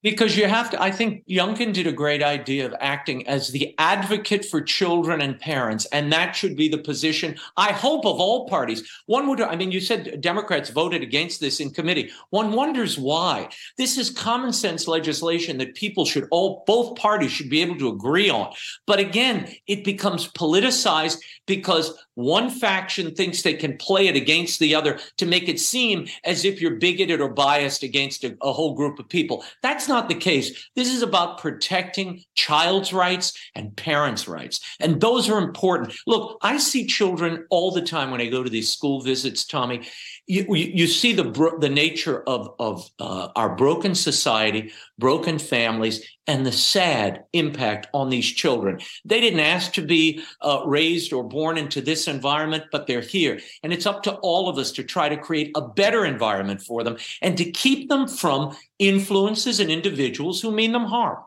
Because 0.09 0.37
you 0.37 0.47
have 0.47 0.69
to, 0.69 0.81
I 0.81 0.89
think 0.89 1.27
Youngkin 1.27 1.73
did 1.73 1.85
a 1.85 1.91
great 1.91 2.23
idea 2.23 2.65
of 2.65 2.73
acting 2.79 3.27
as 3.27 3.49
the 3.49 3.75
advocate 3.77 4.45
for 4.45 4.61
children 4.61 5.19
and 5.19 5.37
parents. 5.37 5.85
And 5.91 6.13
that 6.13 6.33
should 6.33 6.55
be 6.55 6.69
the 6.69 6.77
position, 6.77 7.35
I 7.57 7.73
hope, 7.73 8.05
of 8.05 8.17
all 8.17 8.47
parties. 8.47 8.89
One 9.07 9.27
would, 9.27 9.41
I 9.41 9.57
mean, 9.57 9.69
you 9.69 9.81
said 9.81 10.21
Democrats 10.21 10.69
voted 10.69 11.03
against 11.03 11.41
this 11.41 11.59
in 11.59 11.71
committee. 11.71 12.09
One 12.29 12.53
wonders 12.53 12.97
why. 12.97 13.49
This 13.77 13.97
is 13.97 14.09
common 14.09 14.53
sense 14.53 14.87
legislation 14.87 15.57
that 15.57 15.75
people 15.75 16.05
should 16.05 16.29
all, 16.31 16.63
both 16.65 16.97
parties 16.97 17.33
should 17.33 17.49
be 17.49 17.61
able 17.61 17.77
to 17.77 17.89
agree 17.89 18.29
on. 18.29 18.53
But 18.85 18.99
again, 18.99 19.53
it 19.67 19.83
becomes 19.83 20.31
politicized 20.31 21.17
because 21.47 22.01
one 22.13 22.49
faction 22.49 23.13
thinks 23.13 23.41
they 23.41 23.53
can 23.53 23.77
play 23.77 24.07
it 24.07 24.15
against 24.15 24.59
the 24.59 24.73
other 24.73 24.99
to 25.17 25.25
make 25.25 25.47
it 25.47 25.59
seem 25.59 26.07
as 26.23 26.45
if 26.45 26.61
you're 26.61 26.75
bigoted 26.75 27.21
or 27.21 27.29
biased 27.29 27.83
against 27.83 28.23
a, 28.23 28.35
a 28.41 28.51
whole 28.51 28.73
group 28.73 28.97
of 28.99 29.07
people. 29.07 29.43
That's 29.61 29.87
not 29.87 29.97
the 30.10 30.16
case. 30.16 30.70
This 30.75 30.94
is 30.94 31.01
about 31.01 31.39
protecting 31.39 32.24
child's 32.36 32.94
rights 32.94 33.34
and 33.56 33.75
parents' 33.75 34.27
rights. 34.27 34.60
And 34.80 35.01
those 35.01 35.30
are 35.30 35.39
important. 35.39 35.94
Look, 36.06 36.38
I 36.42 36.58
see 36.58 36.86
children 36.86 37.46
all 37.50 37.72
the 37.72 37.82
time 37.82 38.12
when 38.12 38.22
I 38.22 38.27
go 38.27 38.44
to 38.44 38.50
these 38.50 38.72
school 38.72 39.01
visits, 39.01 39.46
Tomi 39.46 39.82
you, 40.27 40.46
you 40.55 40.88
see 40.88 41.13
the 41.13 41.24
the 41.60 41.69
nature 41.69 42.22
of 42.27 42.53
of 42.60 42.89
uh, 43.00 43.29
our 43.36 43.55
broken 43.55 43.96
society, 43.96 44.74
broken 45.00 45.39
families, 45.39 46.05
and 46.27 46.46
the 46.46 46.51
sad 46.51 47.24
impact 47.31 47.88
on 47.93 48.10
these 48.10 48.25
children. 48.25 48.79
They 49.05 49.22
didn't 49.22 49.39
ask 49.39 49.72
to 49.74 49.81
be 49.81 50.22
uh, 50.41 50.63
raised 50.65 51.13
or 51.13 51.24
born 51.24 51.57
into 51.57 51.79
this 51.79 52.10
environment, 52.10 52.65
but 52.74 52.88
they're 52.88 53.00
here, 53.00 53.39
and 53.63 53.72
it's 53.72 53.86
up 53.86 54.03
to 54.03 54.15
all 54.15 54.50
of 54.50 54.57
us 54.57 54.74
to 54.74 54.84
try 54.84 55.07
to 55.07 55.17
create 55.17 55.51
a 55.55 55.62
better 55.62 56.05
environment 56.05 56.62
for 56.62 56.84
them 56.84 56.98
and 57.22 57.38
to 57.38 57.50
keep 57.50 57.88
them 57.88 58.07
from 58.07 58.55
influences 58.79 59.62
and 59.62 59.72
individuals 59.72 60.41
who 60.41 60.51
mean 60.51 60.74
them 60.74 60.86
harm 60.86 61.17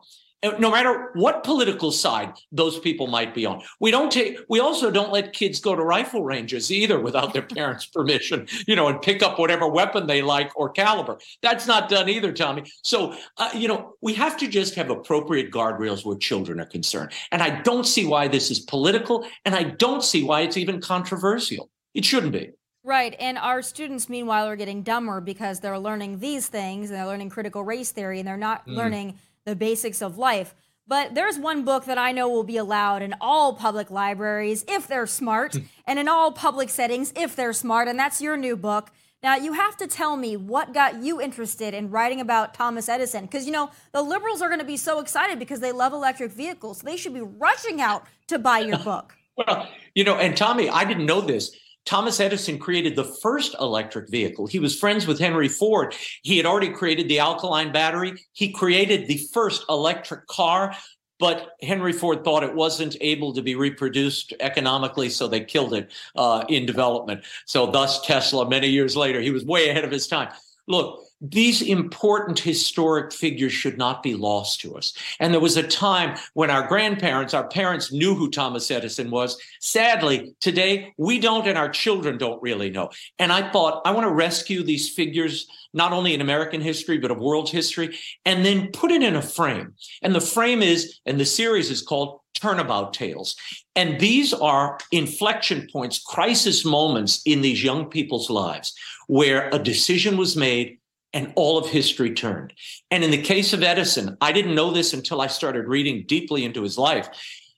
no 0.43 0.71
matter 0.71 1.11
what 1.15 1.45
political 1.45 1.93
side 1.93 2.33
those 2.51 2.79
people 2.79 3.07
might 3.07 3.35
be 3.35 3.45
on. 3.45 3.63
We 3.79 3.91
don't 3.91 4.11
take 4.11 4.39
we 4.49 4.61
also 4.61 4.91
don't 4.91 5.13
let 5.13 5.33
kids 5.33 5.61
go 5.61 5.75
to 5.75 5.83
rifle 5.83 6.25
ranges 6.25 6.71
either 6.71 6.99
without 6.99 7.33
their 7.33 7.43
parents' 7.57 7.87
permission, 7.87 8.47
you 8.67 8.77
know, 8.77 8.89
and 8.89 9.01
pick 9.03 9.23
up 9.23 9.39
whatever 9.39 9.69
weapon 9.69 10.07
they 10.07 10.23
like 10.23 10.51
or 10.57 10.71
caliber. 10.71 11.19
That's 11.43 11.67
not 11.67 11.89
done 11.89 12.09
either, 12.09 12.33
Tomi. 12.33 12.65
So, 12.83 13.15
uh, 13.37 13.51
you 13.55 13.69
know, 13.69 13.95
we 14.01 14.15
have 14.15 14.37
to 14.39 14.49
just 14.49 14.75
have 14.77 14.91
appropriate 14.91 15.51
guardrails 15.51 16.05
where 16.05 16.17
children 16.17 16.61
are 16.61 16.67
concerned. 16.67 17.13
And 17.33 17.43
I 17.43 17.61
don't 17.61 17.87
see 17.87 18.07
why 18.07 18.29
this 18.29 18.51
is 18.51 18.61
political 18.61 19.27
and 19.45 19.55
I 19.55 19.65
don't 19.65 20.03
see 20.03 20.25
why 20.25 20.43
it's 20.43 20.57
even 20.57 20.81
controversial. 20.81 21.71
It 21.95 22.05
shouldn't 22.05 22.33
be. 22.33 22.51
Right. 22.83 23.15
And 23.21 23.37
our 23.37 23.61
students, 23.61 24.09
meanwhile, 24.09 24.47
are 24.47 24.57
getting 24.57 24.83
dumber 24.83 25.21
because 25.21 25.61
they're 25.61 25.79
learning 25.79 26.19
these 26.19 26.49
things 26.49 26.89
and 26.89 26.99
they're 26.99 27.07
learning 27.07 27.29
critical 27.29 27.63
race 27.63 27.93
theory 27.93 28.21
and 28.21 28.27
they're 28.27 28.39
not 28.39 28.67
mm. 28.67 28.75
learning 28.75 29.19
the 29.45 29.57
basics 29.57 30.03
of 30.03 30.19
life. 30.19 30.55
But 30.87 31.15
there's 31.15 31.39
one 31.39 31.65
book 31.65 31.85
that 31.85 31.99
I 31.99 32.11
know 32.11 32.29
will 32.29 32.43
be 32.43 32.57
allowed 32.57 33.03
in 33.03 33.15
all 33.21 33.55
public 33.55 33.91
libraries 33.91 34.65
if 34.67 34.89
they're 34.89 35.07
smart, 35.07 35.55
hmm. 35.55 35.65
and 35.87 35.99
in 35.99 36.09
all 36.09 36.33
public 36.33 36.69
settings 36.69 37.13
if 37.15 37.37
they're 37.37 37.53
smart, 37.53 37.87
and 37.87 37.99
that's 37.99 38.21
your 38.21 38.37
new 38.37 38.57
book. 38.57 38.91
Now, 39.23 39.37
you 39.37 39.53
have 39.53 39.77
to 39.77 39.87
tell 39.87 40.17
me 40.17 40.37
what 40.37 40.73
got 40.73 41.03
you 41.03 41.21
interested 41.21 41.75
in 41.75 41.91
writing 41.91 42.21
about 42.21 42.55
Thomas 42.55 42.89
Edison. 42.89 43.27
Because, 43.27 43.45
you 43.45 43.53
know, 43.53 43.71
the 43.93 44.01
liberals 44.01 44.41
are 44.41 44.49
going 44.49 44.61
to 44.61 44.67
be 44.67 44.79
so 44.79 44.99
excited 44.99 45.39
because 45.39 45.61
they 45.61 45.73
love 45.73 45.93
electric 45.93 46.33
vehicles. 46.33 46.79
So 46.81 46.87
they 46.87 46.97
should 46.97 47.13
be 47.13 47.21
rushing 47.21 47.83
out 47.83 48.07
to 48.29 48.39
buy 48.39 48.61
your 48.61 48.79
book. 48.85 49.15
well, 49.37 49.69
you 49.95 50.05
know, 50.05 50.17
and 50.17 50.37
Tomi, 50.37 50.71
I 50.71 50.85
didn't 50.85 51.05
know 51.05 51.21
this. 51.21 51.55
Thomas 51.87 52.21
Edison 52.21 52.59
created 52.59 52.95
the 52.95 53.05
first 53.05 53.55
electric 53.61 54.11
vehicle. 54.11 54.47
He 54.47 54.59
was 54.59 54.79
friends 54.79 55.07
with 55.07 55.19
Henry 55.19 55.49
Ford. 55.49 55.95
He 56.23 56.37
had 56.37 56.47
already 56.47 56.71
created 56.71 57.09
the 57.09 57.19
alkaline 57.19 57.73
battery. 57.73 58.15
He 58.33 58.53
created 58.53 59.07
the 59.07 59.19
first 59.33 59.65
electric 59.69 60.27
car, 60.27 60.75
but 61.19 61.57
Henry 61.63 61.93
Ford 61.93 62.25
thought 62.25 62.45
it 62.45 62.55
wasn't 62.55 62.97
able 63.01 63.33
to 63.35 63.43
be 63.43 63.55
reproduced 63.55 64.33
economically, 64.41 65.11
so 65.11 65.27
they 65.27 65.45
killed 65.45 65.75
it 65.75 65.93
uh, 66.17 66.45
in 66.49 66.65
development. 66.65 67.25
So, 67.47 67.71
thus, 67.71 68.01
Tesla, 68.07 68.49
many 68.49 68.69
years 68.69 68.97
later, 68.97 69.21
he 69.21 69.31
was 69.31 69.45
way 69.45 69.69
ahead 69.69 69.85
of 69.85 69.91
his 69.91 70.07
time. 70.07 70.31
Look, 70.67 71.05
these 71.21 71.61
important 71.61 72.39
historic 72.39 73.13
figures 73.13 73.53
should 73.53 73.77
not 73.77 74.03
be 74.03 74.15
lost 74.15 74.61
to 74.61 74.77
us. 74.77 74.95
And 75.19 75.33
there 75.33 75.41
was 75.41 75.57
a 75.57 75.63
time 75.63 76.17
when 76.35 76.51
our 76.51 76.67
grandparents, 76.67 77.35
our 77.35 77.47
parents 77.49 77.93
knew 77.93 78.15
who 78.15 78.31
Thomas 78.31 78.71
Edison 78.71 79.11
was. 79.11 79.41
Sadly, 79.61 80.35
today 80.41 80.95
we 80.97 81.19
don't, 81.19 81.47
and 81.47 81.59
our 81.59 81.69
children 81.69 82.17
don't 82.17 82.43
really 82.43 82.71
know. 82.71 82.91
And 83.19 83.33
I 83.33 83.51
thought, 83.51 83.83
I 83.85 83.91
want 83.91 84.07
to 84.07 84.15
rescue 84.15 84.63
these 84.63 84.89
figures, 84.89 85.47
not 85.75 85.93
only 85.93 86.15
in 86.15 86.21
American 86.21 86.61
history, 86.61 86.99
but 86.99 87.11
of 87.11 87.19
world 87.19 87.51
history, 87.51 87.99
and 88.25 88.45
then 88.45 88.69
put 88.73 88.91
it 88.91 89.03
in 89.03 89.17
a 89.17 89.23
frame. 89.23 89.75
And 90.03 90.15
the 90.15 90.21
frame 90.21 90.63
is, 90.63 90.99
and 91.05 91.21
the 91.21 91.27
series 91.27 91.71
is 91.71 91.83
called 91.83 92.21
Turnabout 92.35 92.95
Tales. 92.95 93.37
And 93.77 94.01
these 94.01 94.33
are 94.33 94.79
inflection 94.91 95.69
points, 95.71 95.99
crisis 95.99 96.65
moments 96.65 97.21
in 97.27 97.43
these 97.43 97.63
young 97.63 97.87
people's 97.87 98.31
lives 98.31 98.75
where 99.07 99.51
a 99.51 99.59
decision 99.59 100.17
was 100.17 100.37
made 100.37 100.79
and 101.13 101.33
all 101.37 101.59
of 101.59 101.69
history 101.69 102.13
turned. 102.15 102.53
And 102.91 103.03
in 103.03 103.11
the 103.11 103.23
case 103.23 103.53
of 103.53 103.63
Edison, 103.63 104.17
I 104.21 104.33
didn't 104.33 104.55
know 104.55 104.71
this 104.71 104.93
until 104.93 105.21
I 105.21 105.27
started 105.27 105.67
reading 105.67 106.05
deeply 106.07 106.45
into 106.45 106.63
his 106.63 106.79
life. 106.79 107.09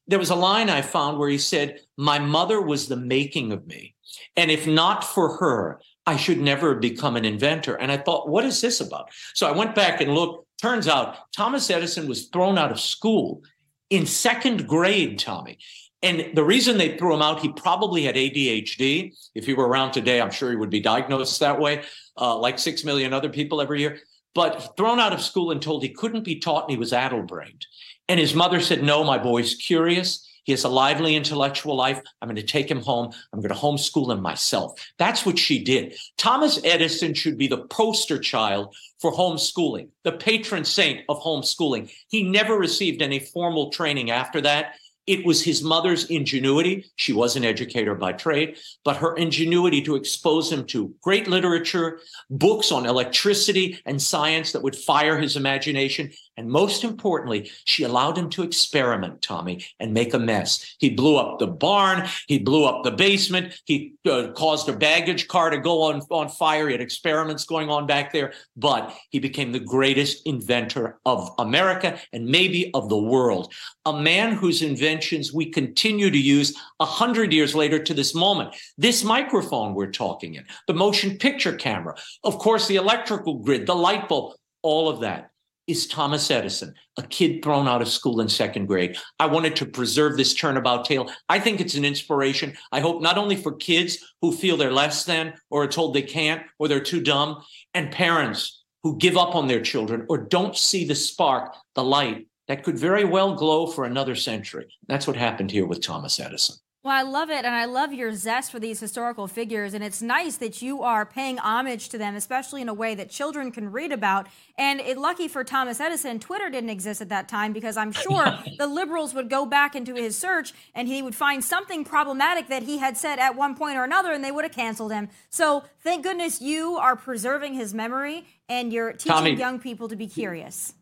There 0.08 0.18
was 0.18 0.30
a 0.30 0.34
line 0.34 0.70
I 0.70 0.82
found 0.82 1.18
where 1.18 1.28
he 1.28 1.38
said, 1.38 1.80
My 1.96 2.18
mother 2.18 2.60
was 2.60 2.88
the 2.88 2.96
making 2.96 3.52
of 3.52 3.66
me. 3.66 3.94
And 4.36 4.50
if 4.50 4.66
not 4.66 5.04
for 5.04 5.36
her, 5.36 5.80
I 6.06 6.16
should 6.16 6.40
never 6.40 6.74
become 6.74 7.16
an 7.16 7.24
inventor. 7.24 7.76
And 7.76 7.92
I 7.92 7.96
thought, 7.96 8.28
what 8.28 8.44
is 8.44 8.60
this 8.60 8.80
about? 8.80 9.10
So 9.34 9.46
I 9.46 9.56
went 9.56 9.74
back 9.74 10.00
and 10.00 10.14
looked. 10.14 10.48
Turns 10.60 10.86
out 10.86 11.16
Thomas 11.34 11.70
Edison 11.70 12.06
was 12.06 12.28
thrown 12.28 12.56
out 12.56 12.70
of 12.70 12.80
school 12.80 13.42
in 13.90 14.06
second 14.06 14.68
grade, 14.68 15.18
Tomi. 15.18 15.58
And 16.02 16.30
the 16.34 16.44
reason 16.44 16.78
they 16.78 16.96
threw 16.96 17.14
him 17.14 17.22
out, 17.22 17.40
he 17.40 17.52
probably 17.52 18.02
had 18.02 18.16
ADHD. 18.16 19.16
If 19.34 19.46
he 19.46 19.54
were 19.54 19.68
around 19.68 19.92
today, 19.92 20.20
I'm 20.20 20.30
sure 20.30 20.50
he 20.50 20.56
would 20.56 20.70
be 20.70 20.80
diagnosed 20.80 21.38
that 21.40 21.60
way, 21.60 21.82
uh, 22.20 22.36
like 22.36 22.58
six 22.58 22.84
million 22.84 23.12
other 23.12 23.28
people 23.28 23.60
every 23.60 23.80
year. 23.80 24.00
But 24.34 24.76
thrown 24.76 24.98
out 24.98 25.12
of 25.12 25.20
school 25.20 25.50
and 25.50 25.62
told 25.62 25.82
he 25.82 25.90
couldn't 25.90 26.24
be 26.24 26.40
taught 26.40 26.64
and 26.64 26.70
he 26.72 26.78
was 26.78 26.92
addle 26.92 27.22
brained. 27.22 27.66
And 28.08 28.18
his 28.18 28.34
mother 28.34 28.60
said, 28.60 28.82
No, 28.82 29.04
my 29.04 29.18
boy's 29.18 29.54
curious. 29.54 30.28
He 30.44 30.52
has 30.52 30.64
a 30.64 30.68
lively 30.68 31.14
intellectual 31.14 31.76
life. 31.76 32.00
I'm 32.20 32.28
going 32.28 32.34
to 32.36 32.42
take 32.42 32.68
him 32.68 32.82
home. 32.82 33.12
I'm 33.32 33.40
going 33.40 33.54
to 33.54 33.60
homeschool 33.60 34.12
him 34.12 34.20
myself. 34.20 34.72
That's 34.98 35.24
what 35.24 35.38
she 35.38 35.62
did. 35.62 35.96
Thomas 36.16 36.60
Edison 36.64 37.14
should 37.14 37.38
be 37.38 37.46
the 37.46 37.64
poster 37.66 38.18
child 38.18 38.74
for 39.00 39.12
homeschooling, 39.12 39.88
the 40.02 40.12
patron 40.12 40.64
saint 40.64 41.04
of 41.08 41.20
homeschooling. 41.20 41.92
He 42.08 42.24
never 42.24 42.58
received 42.58 43.02
any 43.02 43.20
formal 43.20 43.70
training 43.70 44.10
after 44.10 44.40
that. 44.40 44.74
It 45.06 45.26
was 45.26 45.42
his 45.42 45.62
mother's 45.62 46.04
ingenuity. 46.04 46.92
She 46.94 47.12
was 47.12 47.34
an 47.34 47.44
educator 47.44 47.94
by 47.96 48.12
trade, 48.12 48.58
but 48.84 48.98
her 48.98 49.16
ingenuity 49.16 49.82
to 49.82 49.96
expose 49.96 50.52
him 50.52 50.64
to 50.66 50.94
great 51.02 51.26
literature, 51.26 52.00
books 52.30 52.70
on 52.70 52.86
electricity 52.86 53.80
and 53.84 54.00
science 54.00 54.52
that 54.52 54.62
would 54.62 54.76
fire 54.76 55.18
his 55.18 55.36
imagination. 55.36 56.12
And 56.36 56.48
most 56.48 56.82
importantly, 56.82 57.50
she 57.64 57.82
allowed 57.82 58.16
him 58.16 58.30
to 58.30 58.42
experiment, 58.42 59.20
Tomi, 59.20 59.64
and 59.78 59.92
make 59.92 60.14
a 60.14 60.18
mess. 60.18 60.74
He 60.78 60.90
blew 60.90 61.16
up 61.16 61.38
the 61.38 61.46
barn. 61.46 62.08
He 62.26 62.38
blew 62.38 62.64
up 62.64 62.84
the 62.84 62.90
basement. 62.90 63.60
He 63.66 63.94
uh, 64.10 64.28
caused 64.34 64.68
a 64.68 64.76
baggage 64.76 65.28
car 65.28 65.50
to 65.50 65.58
go 65.58 65.82
on, 65.82 66.00
on 66.10 66.30
fire. 66.30 66.68
He 66.68 66.72
had 66.72 66.80
experiments 66.80 67.44
going 67.44 67.68
on 67.68 67.86
back 67.86 68.12
there, 68.12 68.32
but 68.56 68.96
he 69.10 69.18
became 69.18 69.52
the 69.52 69.60
greatest 69.60 70.26
inventor 70.26 70.98
of 71.04 71.30
America 71.38 71.98
and 72.12 72.24
maybe 72.24 72.70
of 72.72 72.88
the 72.88 72.98
world. 72.98 73.52
A 73.84 73.92
man 73.92 74.32
whose 74.32 74.62
inventions 74.62 75.32
we 75.34 75.50
continue 75.50 76.10
to 76.10 76.18
use 76.18 76.56
a 76.80 76.86
hundred 76.86 77.32
years 77.32 77.54
later 77.54 77.82
to 77.82 77.92
this 77.92 78.14
moment. 78.14 78.54
This 78.78 79.04
microphone 79.04 79.74
we're 79.74 79.90
talking 79.90 80.34
in, 80.34 80.46
the 80.66 80.74
motion 80.74 81.18
picture 81.18 81.54
camera, 81.54 81.94
of 82.24 82.38
course, 82.38 82.68
the 82.68 82.76
electrical 82.76 83.34
grid, 83.34 83.66
the 83.66 83.74
light 83.74 84.08
bulb, 84.08 84.34
all 84.62 84.88
of 84.88 85.00
that 85.00 85.31
is 85.72 85.86
Thomas 85.86 86.30
Edison, 86.30 86.74
a 86.98 87.02
kid 87.02 87.42
thrown 87.42 87.66
out 87.66 87.82
of 87.82 87.88
school 87.88 88.20
in 88.20 88.28
second 88.28 88.66
grade. 88.66 88.96
I 89.18 89.26
wanted 89.26 89.56
to 89.56 89.66
preserve 89.66 90.16
this 90.16 90.34
turnabout 90.34 90.84
tale. 90.84 91.10
I 91.28 91.40
think 91.40 91.60
it's 91.60 91.74
an 91.74 91.84
inspiration. 91.84 92.56
I 92.70 92.80
hope 92.80 93.02
not 93.02 93.18
only 93.18 93.36
for 93.36 93.52
kids 93.52 93.98
who 94.20 94.32
feel 94.32 94.56
they're 94.56 94.72
less 94.72 95.04
than 95.04 95.34
or 95.50 95.64
are 95.64 95.68
told 95.68 95.94
they 95.94 96.02
can't 96.02 96.42
or 96.58 96.68
they're 96.68 96.80
too 96.80 97.00
dumb, 97.00 97.42
and 97.74 97.90
parents 97.90 98.62
who 98.82 98.98
give 98.98 99.16
up 99.16 99.34
on 99.34 99.48
their 99.48 99.60
children 99.60 100.06
or 100.08 100.18
don't 100.18 100.56
see 100.56 100.84
the 100.84 100.94
spark, 100.94 101.54
the 101.74 101.84
light 101.84 102.26
that 102.48 102.62
could 102.62 102.78
very 102.78 103.04
well 103.04 103.34
glow 103.34 103.66
for 103.66 103.84
another 103.84 104.14
century. 104.14 104.66
That's 104.88 105.06
what 105.06 105.16
happened 105.16 105.50
here 105.50 105.66
with 105.66 105.80
Thomas 105.80 106.20
Edison. 106.20 106.56
Well, 106.84 106.92
I 106.92 107.02
love 107.02 107.30
it, 107.30 107.44
and 107.44 107.54
I 107.54 107.66
love 107.66 107.92
your 107.92 108.12
zest 108.12 108.50
for 108.50 108.58
these 108.58 108.80
historical 108.80 109.28
figures, 109.28 109.72
and 109.72 109.84
it's 109.84 110.02
nice 110.02 110.38
that 110.38 110.62
you 110.62 110.82
are 110.82 111.06
paying 111.06 111.38
homage 111.38 111.90
to 111.90 111.98
them, 111.98 112.16
especially 112.16 112.60
in 112.60 112.68
a 112.68 112.74
way 112.74 112.96
that 112.96 113.08
children 113.08 113.52
can 113.52 113.70
read 113.70 113.92
about. 113.92 114.26
And 114.58 114.80
it, 114.80 114.98
lucky 114.98 115.28
for 115.28 115.44
Thomas 115.44 115.78
Edison, 115.78 116.18
Twitter 116.18 116.50
didn't 116.50 116.70
exist 116.70 117.00
at 117.00 117.08
that 117.10 117.28
time 117.28 117.52
because 117.52 117.76
I'm 117.76 117.92
sure 117.92 118.36
the 118.58 118.66
liberals 118.66 119.14
would 119.14 119.30
go 119.30 119.46
back 119.46 119.76
into 119.76 119.94
his 119.94 120.18
search 120.18 120.52
and 120.74 120.88
he 120.88 121.02
would 121.02 121.14
find 121.14 121.44
something 121.44 121.84
problematic 121.84 122.48
that 122.48 122.64
he 122.64 122.78
had 122.78 122.96
said 122.96 123.20
at 123.20 123.36
one 123.36 123.54
point 123.54 123.76
or 123.76 123.84
another, 123.84 124.10
and 124.12 124.24
they 124.24 124.32
would 124.32 124.44
have 124.44 124.52
canceled 124.52 124.90
him. 124.90 125.08
So 125.30 125.62
thank 125.84 126.02
goodness 126.02 126.42
you 126.42 126.78
are 126.78 126.96
preserving 126.96 127.54
his 127.54 127.72
memory 127.72 128.26
and 128.48 128.72
you're 128.72 128.92
teaching 128.92 129.18
Tomi, 129.18 129.30
young 129.34 129.60
people 129.60 129.86
to 129.86 129.94
be 129.94 130.08
curious. 130.08 130.74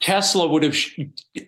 Tesla 0.00 0.46
would 0.46 0.62
have 0.62 0.76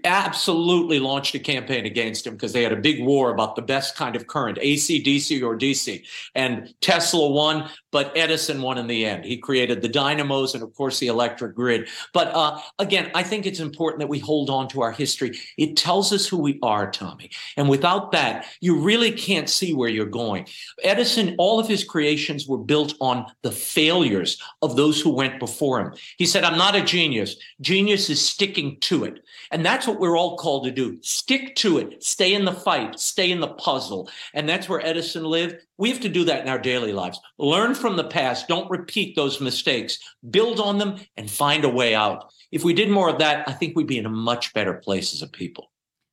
absolutely 0.04 0.99
launched 0.99 1.35
a 1.35 1.38
campaign 1.38 1.87
against 1.87 2.26
him 2.26 2.35
because 2.35 2.52
they 2.52 2.62
had 2.62 2.73
a 2.73 2.76
big 2.76 3.04
war 3.04 3.30
about 3.30 3.54
the 3.54 3.62
best 3.62 3.95
kind 3.95 4.16
of 4.16 4.26
current, 4.26 4.59
AC, 4.61 5.02
DC, 5.04 5.42
or 5.42 5.57
DC. 5.57 6.04
And 6.35 6.75
Tesla 6.80 7.30
won, 7.30 7.69
but 7.92 8.16
Edison 8.16 8.61
won 8.61 8.76
in 8.76 8.88
the 8.88 9.07
end. 9.07 9.25
He 9.25 9.37
created 9.37 9.83
the 9.83 9.88
dynamos 9.88 10.54
and, 10.54 10.64
of 10.64 10.75
course, 10.75 10.99
the 10.99 11.07
electric 11.07 11.54
grid. 11.54 11.88
But 12.12 12.28
uh, 12.35 12.61
again, 12.78 13.11
I 13.14 13.23
think 13.23 13.47
it's 13.47 13.61
important 13.61 14.00
that 14.00 14.09
we 14.09 14.19
hold 14.19 14.50
on 14.50 14.69
to 14.69 14.83
our 14.83 14.92
history. 14.92 15.38
It 15.57 15.76
tells 15.76 16.12
us 16.12 16.26
who 16.26 16.38
we 16.38 16.59
are, 16.62 16.90
Tomi. 16.90 17.30
And 17.57 17.69
without 17.69 18.11
that, 18.12 18.47
you 18.61 18.80
really 18.80 19.12
can't 19.12 19.49
see 19.49 19.75
where 19.75 19.88
you're 19.88 20.07
going. 20.07 20.47
Edison, 20.83 21.37
all 21.38 21.61
of 21.61 21.69
his 21.69 21.85
creations 21.85 22.49
were 22.49 22.59
built 22.59 22.95
on 23.00 23.26
the 23.42 23.52
failures 23.52 24.40
of 24.62 24.75
those 24.75 25.00
who 25.00 25.11
went 25.11 25.38
before 25.38 25.80
him. 25.80 25.95
He 26.19 26.26
said, 26.26 26.42
I'm 26.42 26.59
not 26.59 26.75
a 26.75 26.83
genius. 26.83 27.37
Genius 27.61 28.11
is 28.11 28.25
sticking 28.41 28.81
to 28.81 29.05
it. 29.05 29.23
And 29.51 29.67
that's 29.67 29.87
what 29.87 30.01
we're 30.01 30.17
all 30.17 30.39
called 30.39 30.65
to 30.65 30.71
do 30.71 30.99
stick 31.03 31.55
to 31.57 31.77
it, 31.77 32.03
stay 32.03 32.33
in 32.33 32.47
the 32.47 32.55
fight, 32.55 32.99
stay 32.99 33.31
in 33.31 33.39
the 33.39 33.49
puzzle. 33.49 34.09
And 34.33 34.49
that's 34.49 34.67
where 34.67 34.85
Edison 34.85 35.25
lived. 35.25 35.57
We 35.77 35.91
have 35.91 36.01
to 36.01 36.09
do 36.09 36.25
that 36.25 36.41
in 36.41 36.49
our 36.49 36.59
daily 36.59 36.95
lives. 36.95 37.21
Learn 37.37 37.75
from 37.75 37.97
the 37.97 38.05
past, 38.05 38.49
don't 38.49 38.71
repeat 38.71 39.15
those 39.15 39.43
mistakes, 39.43 39.99
build 40.31 40.59
on 40.59 40.79
them, 40.79 40.97
and 41.19 41.31
find 41.31 41.67
a 41.67 41.69
way 41.69 41.95
out. 41.95 42.33
If 42.51 42.65
we 42.65 42.73
did 42.73 42.89
more 42.89 43.11
of 43.11 43.19
that, 43.19 43.47
I 43.47 43.53
think 43.53 43.77
we'd 43.77 43.87
be 43.87 43.99
in 43.99 44.07
a 44.07 44.11
much 44.11 44.55
better 44.55 44.73
place 44.73 45.13
as 45.13 45.21
a 45.21 45.29
people. 45.29 45.71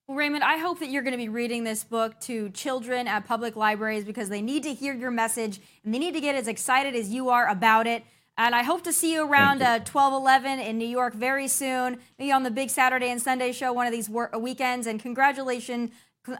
Well, 0.09 0.17
Raymond, 0.17 0.43
I 0.43 0.57
hope 0.57 0.79
that 0.79 0.89
you're 0.89 1.03
going 1.03 1.13
to 1.13 1.17
be 1.17 1.29
reading 1.29 1.63
this 1.63 1.85
book 1.85 2.19
to 2.21 2.49
children 2.49 3.07
at 3.07 3.25
public 3.25 3.55
libraries 3.55 4.03
because 4.03 4.27
they 4.27 4.41
need 4.41 4.63
to 4.63 4.73
hear 4.73 4.93
your 4.93 5.11
message 5.11 5.61
and 5.85 5.93
they 5.93 5.99
need 5.99 6.13
to 6.13 6.21
get 6.21 6.35
as 6.35 6.49
excited 6.49 6.93
as 6.93 7.09
you 7.09 7.29
are 7.29 7.47
about 7.47 7.87
it. 7.87 8.03
And 8.37 8.53
I 8.53 8.63
hope 8.63 8.83
to 8.83 8.93
see 8.93 9.13
you 9.13 9.27
around 9.27 9.61
uh, 9.63 9.79
12 9.79 10.13
11 10.13 10.59
in 10.59 10.77
New 10.77 10.87
York 10.87 11.13
very 11.13 11.47
soon, 11.47 11.97
maybe 12.19 12.31
on 12.31 12.43
the 12.43 12.51
big 12.51 12.69
Saturday 12.69 13.09
and 13.09 13.21
Sunday 13.21 13.51
show 13.51 13.73
one 13.73 13.87
of 13.87 13.91
these 13.91 14.09
wor- 14.09 14.33
uh, 14.35 14.37
weekends. 14.37 14.85
And 14.85 14.99
congratulations 15.01 15.91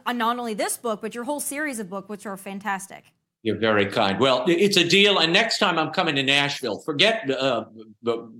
on 0.06 0.18
not 0.18 0.38
only 0.38 0.54
this 0.54 0.76
book, 0.76 1.00
but 1.00 1.14
your 1.14 1.24
whole 1.24 1.40
series 1.40 1.80
of 1.80 1.90
books, 1.90 2.08
which 2.08 2.24
are 2.24 2.36
fantastic. 2.36 3.12
You're 3.42 3.58
very 3.58 3.86
kind. 3.86 4.18
Well, 4.20 4.44
it's 4.46 4.76
a 4.76 4.86
deal. 4.86 5.18
And 5.18 5.32
next 5.32 5.58
time 5.58 5.78
I'm 5.78 5.90
coming 5.90 6.16
to 6.16 6.22
Nashville, 6.22 6.78
forget 6.80 7.30
uh, 7.30 7.64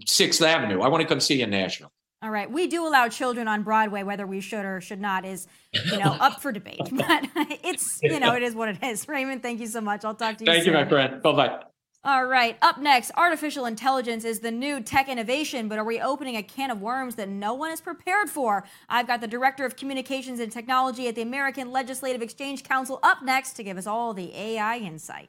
Sixth 0.06 0.42
Avenue. 0.42 0.80
I 0.80 0.88
want 0.88 1.02
to 1.02 1.08
come 1.08 1.20
see 1.20 1.38
you 1.38 1.44
in 1.44 1.50
Nashville. 1.50 1.92
All 2.20 2.30
right. 2.30 2.50
We 2.50 2.66
do 2.66 2.86
allow 2.86 3.08
children 3.08 3.46
on 3.46 3.62
Broadway, 3.62 4.02
whether 4.02 4.26
we 4.26 4.40
should 4.40 4.64
or 4.64 4.80
should 4.80 5.00
not, 5.00 5.24
is, 5.24 5.46
you 5.72 5.98
know, 5.98 6.16
up 6.20 6.40
for 6.40 6.50
debate. 6.50 6.80
But 6.92 7.28
it's, 7.62 8.00
you 8.02 8.18
know, 8.18 8.34
it 8.34 8.42
is 8.42 8.56
what 8.56 8.68
it 8.68 8.82
is. 8.82 9.06
Raymond, 9.06 9.40
thank 9.40 9.60
you 9.60 9.68
so 9.68 9.80
much. 9.80 10.04
I'll 10.04 10.16
talk 10.16 10.36
to 10.38 10.44
you 10.44 10.50
Thank 10.50 10.64
soon. 10.64 10.74
you, 10.74 10.80
my 10.80 10.88
friend. 10.88 11.22
Bye 11.22 11.32
bye. 11.32 11.62
All 12.04 12.26
right, 12.26 12.56
up 12.62 12.78
next, 12.78 13.10
artificial 13.16 13.66
intelligence 13.66 14.24
is 14.24 14.38
the 14.38 14.52
new 14.52 14.80
tech 14.80 15.08
innovation, 15.08 15.66
but 15.66 15.78
are 15.78 15.84
we 15.84 16.00
opening 16.00 16.36
a 16.36 16.44
can 16.44 16.70
of 16.70 16.80
worms 16.80 17.16
that 17.16 17.28
no 17.28 17.54
one 17.54 17.72
is 17.72 17.80
prepared 17.80 18.30
for? 18.30 18.64
I've 18.88 19.08
got 19.08 19.20
the 19.20 19.26
Director 19.26 19.64
of 19.64 19.74
Communications 19.74 20.38
and 20.38 20.52
Technology 20.52 21.08
at 21.08 21.16
the 21.16 21.22
American 21.22 21.72
Legislative 21.72 22.22
Exchange 22.22 22.62
Council 22.62 23.00
up 23.02 23.22
next 23.24 23.54
to 23.54 23.64
give 23.64 23.76
us 23.76 23.88
all 23.88 24.14
the 24.14 24.32
AI 24.32 24.78
insight. 24.78 25.28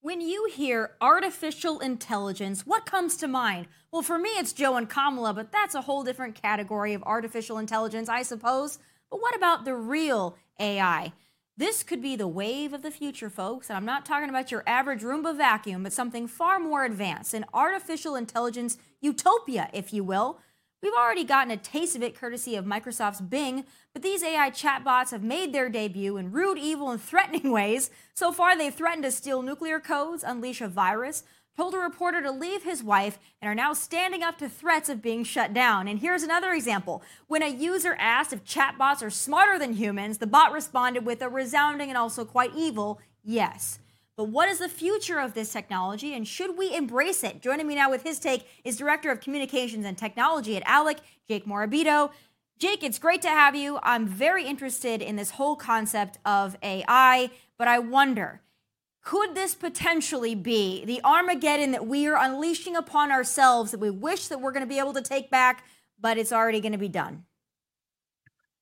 When 0.00 0.20
you 0.20 0.50
hear 0.52 0.96
artificial 1.00 1.78
intelligence, 1.78 2.66
what 2.66 2.84
comes 2.84 3.16
to 3.18 3.28
mind? 3.28 3.68
Well, 3.92 4.02
for 4.02 4.18
me, 4.18 4.30
it's 4.30 4.52
Joe 4.52 4.74
and 4.74 4.90
Kamala, 4.90 5.32
but 5.34 5.52
that's 5.52 5.76
a 5.76 5.82
whole 5.82 6.02
different 6.02 6.34
category 6.34 6.94
of 6.94 7.04
artificial 7.04 7.58
intelligence, 7.58 8.08
I 8.08 8.22
suppose. 8.22 8.80
But 9.08 9.20
what 9.20 9.36
about 9.36 9.64
the 9.64 9.76
real 9.76 10.36
AI? 10.58 11.12
This 11.56 11.82
could 11.82 12.00
be 12.00 12.16
the 12.16 12.28
wave 12.28 12.72
of 12.72 12.82
the 12.82 12.90
future, 12.90 13.28
folks. 13.28 13.68
And 13.68 13.76
I'm 13.76 13.84
not 13.84 14.06
talking 14.06 14.30
about 14.30 14.50
your 14.50 14.64
average 14.66 15.02
Roomba 15.02 15.36
vacuum, 15.36 15.82
but 15.82 15.92
something 15.92 16.26
far 16.26 16.58
more 16.58 16.84
advanced 16.84 17.34
an 17.34 17.44
artificial 17.52 18.14
intelligence 18.14 18.78
utopia, 19.00 19.68
if 19.72 19.92
you 19.92 20.02
will. 20.02 20.38
We've 20.82 20.92
already 20.94 21.22
gotten 21.22 21.52
a 21.52 21.56
taste 21.56 21.94
of 21.94 22.02
it 22.02 22.18
courtesy 22.18 22.56
of 22.56 22.64
Microsoft's 22.64 23.20
Bing, 23.20 23.64
but 23.92 24.02
these 24.02 24.24
AI 24.24 24.50
chatbots 24.50 25.12
have 25.12 25.22
made 25.22 25.52
their 25.52 25.68
debut 25.68 26.16
in 26.16 26.32
rude, 26.32 26.58
evil, 26.58 26.90
and 26.90 27.00
threatening 27.00 27.52
ways. 27.52 27.90
So 28.14 28.32
far, 28.32 28.56
they've 28.56 28.74
threatened 28.74 29.04
to 29.04 29.12
steal 29.12 29.42
nuclear 29.42 29.78
codes, 29.78 30.24
unleash 30.24 30.60
a 30.60 30.68
virus, 30.68 31.22
told 31.56 31.74
a 31.74 31.78
reporter 31.78 32.22
to 32.22 32.30
leave 32.30 32.62
his 32.62 32.82
wife 32.82 33.18
and 33.40 33.48
are 33.48 33.54
now 33.54 33.72
standing 33.72 34.22
up 34.22 34.38
to 34.38 34.48
threats 34.48 34.88
of 34.88 35.02
being 35.02 35.24
shut 35.24 35.52
down. 35.52 35.88
And 35.88 35.98
here's 35.98 36.22
another 36.22 36.52
example. 36.52 37.02
When 37.26 37.42
a 37.42 37.48
user 37.48 37.96
asked 37.98 38.32
if 38.32 38.44
chatbots 38.44 39.02
are 39.02 39.10
smarter 39.10 39.58
than 39.58 39.74
humans, 39.74 40.18
the 40.18 40.26
bot 40.26 40.52
responded 40.52 41.04
with 41.04 41.22
a 41.22 41.28
resounding 41.28 41.88
and 41.88 41.98
also 41.98 42.24
quite 42.24 42.54
evil 42.56 43.00
yes. 43.22 43.78
But 44.16 44.24
what 44.24 44.48
is 44.48 44.58
the 44.58 44.68
future 44.68 45.18
of 45.18 45.34
this 45.34 45.52
technology 45.52 46.14
and 46.14 46.28
should 46.28 46.56
we 46.56 46.74
embrace 46.74 47.24
it? 47.24 47.40
Joining 47.40 47.66
me 47.66 47.74
now 47.74 47.90
with 47.90 48.02
his 48.02 48.18
take 48.18 48.46
is 48.64 48.76
Director 48.76 49.10
of 49.10 49.20
Communications 49.20 49.86
and 49.86 49.96
Technology 49.96 50.56
at 50.56 50.66
ALEC, 50.66 50.98
Jake 51.26 51.46
Morabito. 51.46 52.10
Jake, 52.58 52.84
it's 52.84 52.98
great 52.98 53.22
to 53.22 53.28
have 53.28 53.56
you. 53.56 53.78
I'm 53.82 54.06
very 54.06 54.44
interested 54.44 55.02
in 55.02 55.16
this 55.16 55.30
whole 55.30 55.56
concept 55.56 56.18
of 56.24 56.56
AI, 56.62 57.30
but 57.58 57.68
I 57.68 57.78
wonder 57.78 58.42
could 59.02 59.34
this 59.34 59.54
potentially 59.54 60.34
be 60.34 60.84
the 60.84 61.00
Armageddon 61.04 61.72
that 61.72 61.86
we 61.86 62.06
are 62.06 62.16
unleashing 62.16 62.76
upon 62.76 63.10
ourselves 63.10 63.72
that 63.72 63.80
we 63.80 63.90
wish 63.90 64.28
that 64.28 64.40
we're 64.40 64.52
going 64.52 64.62
to 64.62 64.68
be 64.68 64.78
able 64.78 64.92
to 64.92 65.02
take 65.02 65.30
back, 65.30 65.64
but 66.00 66.18
it's 66.18 66.32
already 66.32 66.60
going 66.60 66.72
to 66.72 66.78
be 66.78 66.88
done? 66.88 67.24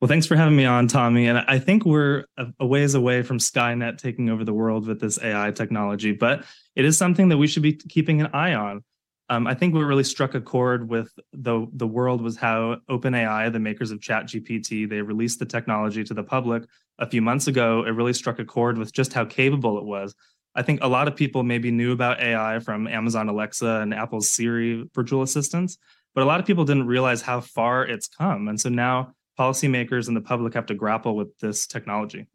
Well, 0.00 0.08
thanks 0.08 0.26
for 0.26 0.34
having 0.34 0.56
me 0.56 0.64
on, 0.64 0.88
Tomi. 0.88 1.28
And 1.28 1.38
I 1.46 1.58
think 1.58 1.84
we're 1.84 2.24
a 2.58 2.64
ways 2.64 2.94
away 2.94 3.22
from 3.22 3.38
Skynet 3.38 3.98
taking 3.98 4.30
over 4.30 4.44
the 4.44 4.54
world 4.54 4.86
with 4.86 4.98
this 4.98 5.18
AI 5.22 5.50
technology, 5.50 6.12
but 6.12 6.44
it 6.74 6.86
is 6.86 6.96
something 6.96 7.28
that 7.28 7.36
we 7.36 7.46
should 7.46 7.62
be 7.62 7.74
keeping 7.74 8.22
an 8.22 8.28
eye 8.32 8.54
on. 8.54 8.82
Um, 9.28 9.46
I 9.46 9.54
think 9.54 9.74
what 9.74 9.82
really 9.82 10.04
struck 10.04 10.34
a 10.34 10.40
chord 10.40 10.88
with 10.88 11.12
the 11.32 11.66
the 11.74 11.86
world 11.86 12.20
was 12.20 12.36
how 12.36 12.78
OpenAI, 12.88 13.52
the 13.52 13.60
makers 13.60 13.90
of 13.92 14.00
ChatGPT, 14.00 14.88
they 14.88 15.02
released 15.02 15.38
the 15.38 15.46
technology 15.46 16.02
to 16.02 16.14
the 16.14 16.24
public 16.24 16.64
a 17.00 17.06
few 17.06 17.22
months 17.22 17.48
ago. 17.48 17.84
It 17.84 17.90
really 17.90 18.12
struck 18.12 18.38
a 18.38 18.44
chord 18.44 18.78
with 18.78 18.92
just 18.92 19.12
how 19.12 19.24
capable 19.24 19.78
it 19.78 19.84
was. 19.84 20.14
I 20.54 20.62
think 20.62 20.80
a 20.82 20.88
lot 20.88 21.08
of 21.08 21.16
people 21.16 21.42
maybe 21.42 21.70
knew 21.70 21.92
about 21.92 22.20
AI 22.20 22.58
from 22.60 22.86
Amazon 22.86 23.28
Alexa 23.28 23.80
and 23.80 23.94
Apple's 23.94 24.28
Siri 24.28 24.88
virtual 24.94 25.22
assistants, 25.22 25.78
but 26.14 26.22
a 26.22 26.26
lot 26.26 26.40
of 26.40 26.46
people 26.46 26.64
didn't 26.64 26.86
realize 26.86 27.22
how 27.22 27.40
far 27.40 27.84
it's 27.84 28.08
come. 28.08 28.48
And 28.48 28.60
so 28.60 28.68
now 28.68 29.12
policymakers 29.38 30.08
and 30.08 30.16
the 30.16 30.20
public 30.20 30.54
have 30.54 30.66
to 30.66 30.74
grapple 30.74 31.16
with 31.16 31.36
this 31.38 31.66
technology. 31.66 32.26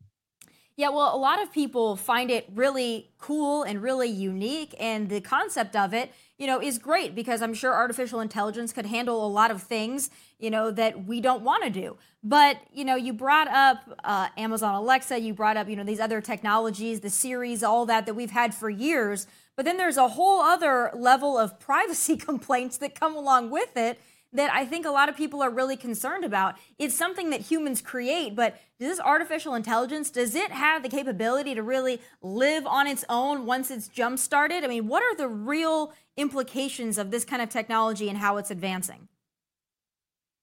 Yeah, 0.77 0.89
well, 0.89 1.15
a 1.15 1.17
lot 1.17 1.41
of 1.41 1.53
people 1.53 1.95
find 1.95 2.29
it 2.29 2.49
really 2.53 3.09
cool 3.17 3.63
and 3.63 3.81
really 3.81 4.09
unique, 4.09 4.75
and 4.77 5.07
the 5.07 5.21
concept 5.21 5.73
of 5.73 5.93
it, 5.93 6.11
you 6.37 6.47
know, 6.47 6.61
is 6.61 6.79
great 6.79 7.15
because 7.15 7.41
I'm 7.41 7.53
sure 7.53 7.73
artificial 7.73 8.19
intelligence 8.19 8.73
could 8.73 8.85
handle 8.85 9.25
a 9.25 9.29
lot 9.29 9.51
of 9.51 9.63
things, 9.63 10.09
you 10.37 10.49
know, 10.49 10.71
that 10.71 11.05
we 11.05 11.21
don't 11.21 11.43
want 11.43 11.63
to 11.63 11.69
do. 11.69 11.95
But 12.23 12.57
you 12.73 12.83
know, 12.83 12.95
you 12.95 13.13
brought 13.13 13.47
up 13.47 13.77
uh, 14.03 14.27
Amazon 14.35 14.75
Alexa, 14.75 15.17
you 15.21 15.33
brought 15.33 15.55
up, 15.55 15.69
you 15.69 15.77
know, 15.77 15.85
these 15.85 16.01
other 16.01 16.19
technologies, 16.19 16.99
the 16.99 17.09
Siris, 17.09 17.63
all 17.63 17.85
that 17.85 18.05
that 18.05 18.15
we've 18.15 18.31
had 18.31 18.53
for 18.53 18.69
years. 18.69 19.27
But 19.55 19.63
then 19.63 19.77
there's 19.77 19.95
a 19.95 20.09
whole 20.09 20.41
other 20.41 20.91
level 20.93 21.37
of 21.37 21.57
privacy 21.69 22.17
complaints 22.17 22.77
that 22.79 22.99
come 22.99 23.15
along 23.15 23.49
with 23.49 23.77
it 23.77 23.97
that 24.35 24.51
I 24.53 24.65
think 24.65 24.85
a 24.85 24.91
lot 24.91 25.09
of 25.09 25.17
people 25.17 25.41
are 25.41 25.49
really 25.49 25.77
concerned 25.77 26.23
about. 26.23 26.55
It's 26.77 26.95
something 26.95 27.29
that 27.29 27.41
humans 27.41 27.81
create, 27.81 28.35
but 28.35 28.59
does 28.79 28.89
this 28.89 28.99
artificial 28.99 29.55
intelligence, 29.55 30.09
does 30.09 30.35
it 30.35 30.51
have 30.51 30.83
the 30.83 30.89
capability 30.89 31.55
to 31.55 31.63
really 31.63 32.01
live 32.21 32.65
on 32.65 32.87
its 32.87 33.05
own 33.09 33.45
once 33.45 33.71
it's 33.71 33.87
jump 33.87 34.19
started? 34.19 34.63
I 34.63 34.67
mean, 34.67 34.87
what 34.87 35.03
are 35.03 35.15
the 35.15 35.27
real 35.27 35.93
implications 36.17 36.97
of 36.97 37.11
this 37.11 37.25
kind 37.25 37.41
of 37.41 37.49
technology 37.49 38.09
and 38.09 38.17
how 38.17 38.37
it's 38.37 38.51
advancing? 38.51 39.07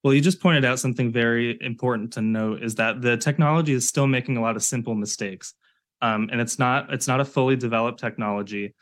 Well, 0.03 0.15
you 0.15 0.21
just 0.21 0.41
pointed 0.41 0.65
out 0.65 0.81
something 0.81 1.13
very 1.13 1.59
important 1.61 2.15
to 2.15 2.23
note 2.23 2.63
is 2.63 2.75
that 2.77 3.03
the 3.03 3.17
technology 3.17 3.73
is 3.73 3.87
still 3.87 4.07
making 4.07 4.37
a 4.37 4.41
lot 4.41 4.57
of 4.57 4.63
simple 4.63 4.95
mistakes. 4.95 5.55
Um, 6.01 6.29
and 6.33 6.41
it's 6.41 6.59
not 6.59 6.93
it's 6.93 7.07
not 7.07 7.21
a 7.21 7.25
fully 7.25 7.55
developed 7.55 8.01
technology. 8.01 8.75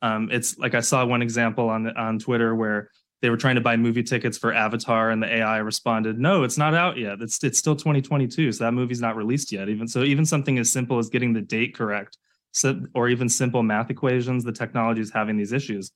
Um, 0.00 0.28
it's 0.30 0.56
like 0.58 0.74
I 0.74 0.80
saw 0.80 1.04
one 1.04 1.22
example 1.22 1.68
on 1.68 1.88
on 1.96 2.20
Twitter 2.20 2.54
where 2.54 2.90
they 3.20 3.30
were 3.30 3.36
trying 3.36 3.56
to 3.56 3.60
buy 3.60 3.76
movie 3.76 4.02
tickets 4.02 4.38
for 4.38 4.52
Avatar, 4.52 5.10
and 5.10 5.22
the 5.22 5.38
AI 5.38 5.58
responded, 5.58 6.18
"No, 6.18 6.44
it's 6.44 6.58
not 6.58 6.74
out 6.74 6.96
yet. 6.96 7.20
It's 7.20 7.42
it's 7.42 7.58
still 7.58 7.76
2022, 7.76 8.52
so 8.52 8.64
that 8.64 8.72
movie's 8.72 9.00
not 9.00 9.16
released 9.16 9.52
yet." 9.52 9.68
Even 9.68 9.88
so, 9.88 10.04
even 10.04 10.24
something 10.24 10.58
as 10.58 10.70
simple 10.70 10.98
as 10.98 11.08
getting 11.08 11.32
the 11.32 11.40
date 11.40 11.74
correct, 11.74 12.18
so, 12.52 12.80
or 12.94 13.08
even 13.08 13.28
simple 13.28 13.62
math 13.62 13.90
equations, 13.90 14.44
the 14.44 14.52
technology 14.52 15.00
is 15.00 15.12
having 15.12 15.36
these 15.36 15.52
issues. 15.52 15.90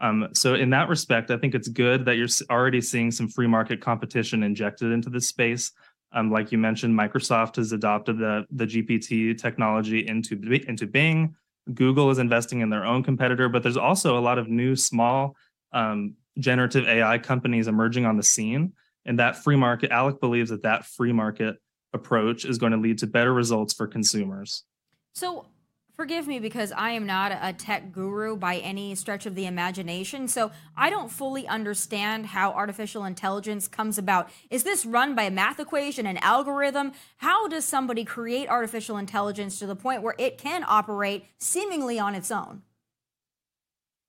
Um, 0.00 0.28
so 0.32 0.54
in 0.54 0.70
that 0.70 0.88
respect, 0.88 1.30
I 1.30 1.38
think 1.38 1.54
it's 1.54 1.68
good 1.68 2.04
that 2.04 2.16
you're 2.16 2.28
already 2.50 2.80
seeing 2.80 3.10
some 3.10 3.28
free 3.28 3.48
market 3.48 3.80
competition 3.80 4.42
injected 4.42 4.92
into 4.92 5.10
this 5.10 5.26
space. 5.26 5.72
Um, 6.12 6.30
like 6.30 6.52
you 6.52 6.58
mentioned, 6.58 6.98
Microsoft 6.98 7.56
has 7.56 7.72
adopted 7.72 8.18
the 8.18 8.46
the 8.50 8.66
GPT 8.66 9.36
technology 9.36 10.06
into 10.06 10.40
into 10.68 10.86
Bing. 10.86 11.34
Google 11.74 12.10
is 12.10 12.18
investing 12.18 12.60
in 12.60 12.70
their 12.70 12.84
own 12.84 13.02
competitor, 13.02 13.48
but 13.48 13.62
there's 13.62 13.76
also 13.76 14.16
a 14.16 14.20
lot 14.20 14.38
of 14.38 14.48
new 14.48 14.74
small 14.74 15.36
um, 15.72 16.14
generative 16.38 16.86
AI 16.86 17.18
companies 17.18 17.68
emerging 17.68 18.06
on 18.06 18.16
the 18.16 18.22
scene. 18.22 18.72
And 19.04 19.18
that 19.18 19.42
free 19.42 19.56
market, 19.56 19.90
ALEC 19.90 20.20
believes 20.20 20.50
that 20.50 20.62
that 20.62 20.86
free 20.86 21.12
market 21.12 21.56
approach 21.92 22.44
is 22.44 22.58
going 22.58 22.72
to 22.72 22.78
lead 22.78 22.98
to 22.98 23.06
better 23.06 23.32
results 23.32 23.72
for 23.72 23.86
consumers. 23.86 24.64
So, 25.14 25.46
forgive 25.96 26.28
me 26.28 26.38
because 26.38 26.70
I 26.70 26.90
am 26.90 27.06
not 27.06 27.36
a 27.40 27.52
tech 27.52 27.90
guru 27.90 28.36
by 28.36 28.58
any 28.58 28.94
stretch 28.94 29.26
of 29.26 29.34
the 29.34 29.46
imagination. 29.46 30.28
So, 30.28 30.50
I 30.76 30.90
don't 30.90 31.10
fully 31.10 31.48
understand 31.48 32.26
how 32.26 32.52
artificial 32.52 33.04
intelligence 33.04 33.66
comes 33.66 33.96
about. 33.96 34.28
Is 34.50 34.62
this 34.62 34.84
run 34.84 35.14
by 35.14 35.24
a 35.24 35.30
math 35.30 35.58
equation, 35.58 36.06
an 36.06 36.18
algorithm? 36.18 36.92
How 37.16 37.48
does 37.48 37.64
somebody 37.64 38.04
create 38.04 38.48
artificial 38.48 38.98
intelligence 38.98 39.58
to 39.58 39.66
the 39.66 39.76
point 39.76 40.02
where 40.02 40.14
it 40.18 40.38
can 40.38 40.64
operate 40.68 41.24
seemingly 41.38 41.98
on 41.98 42.14
its 42.14 42.30
own? 42.30 42.62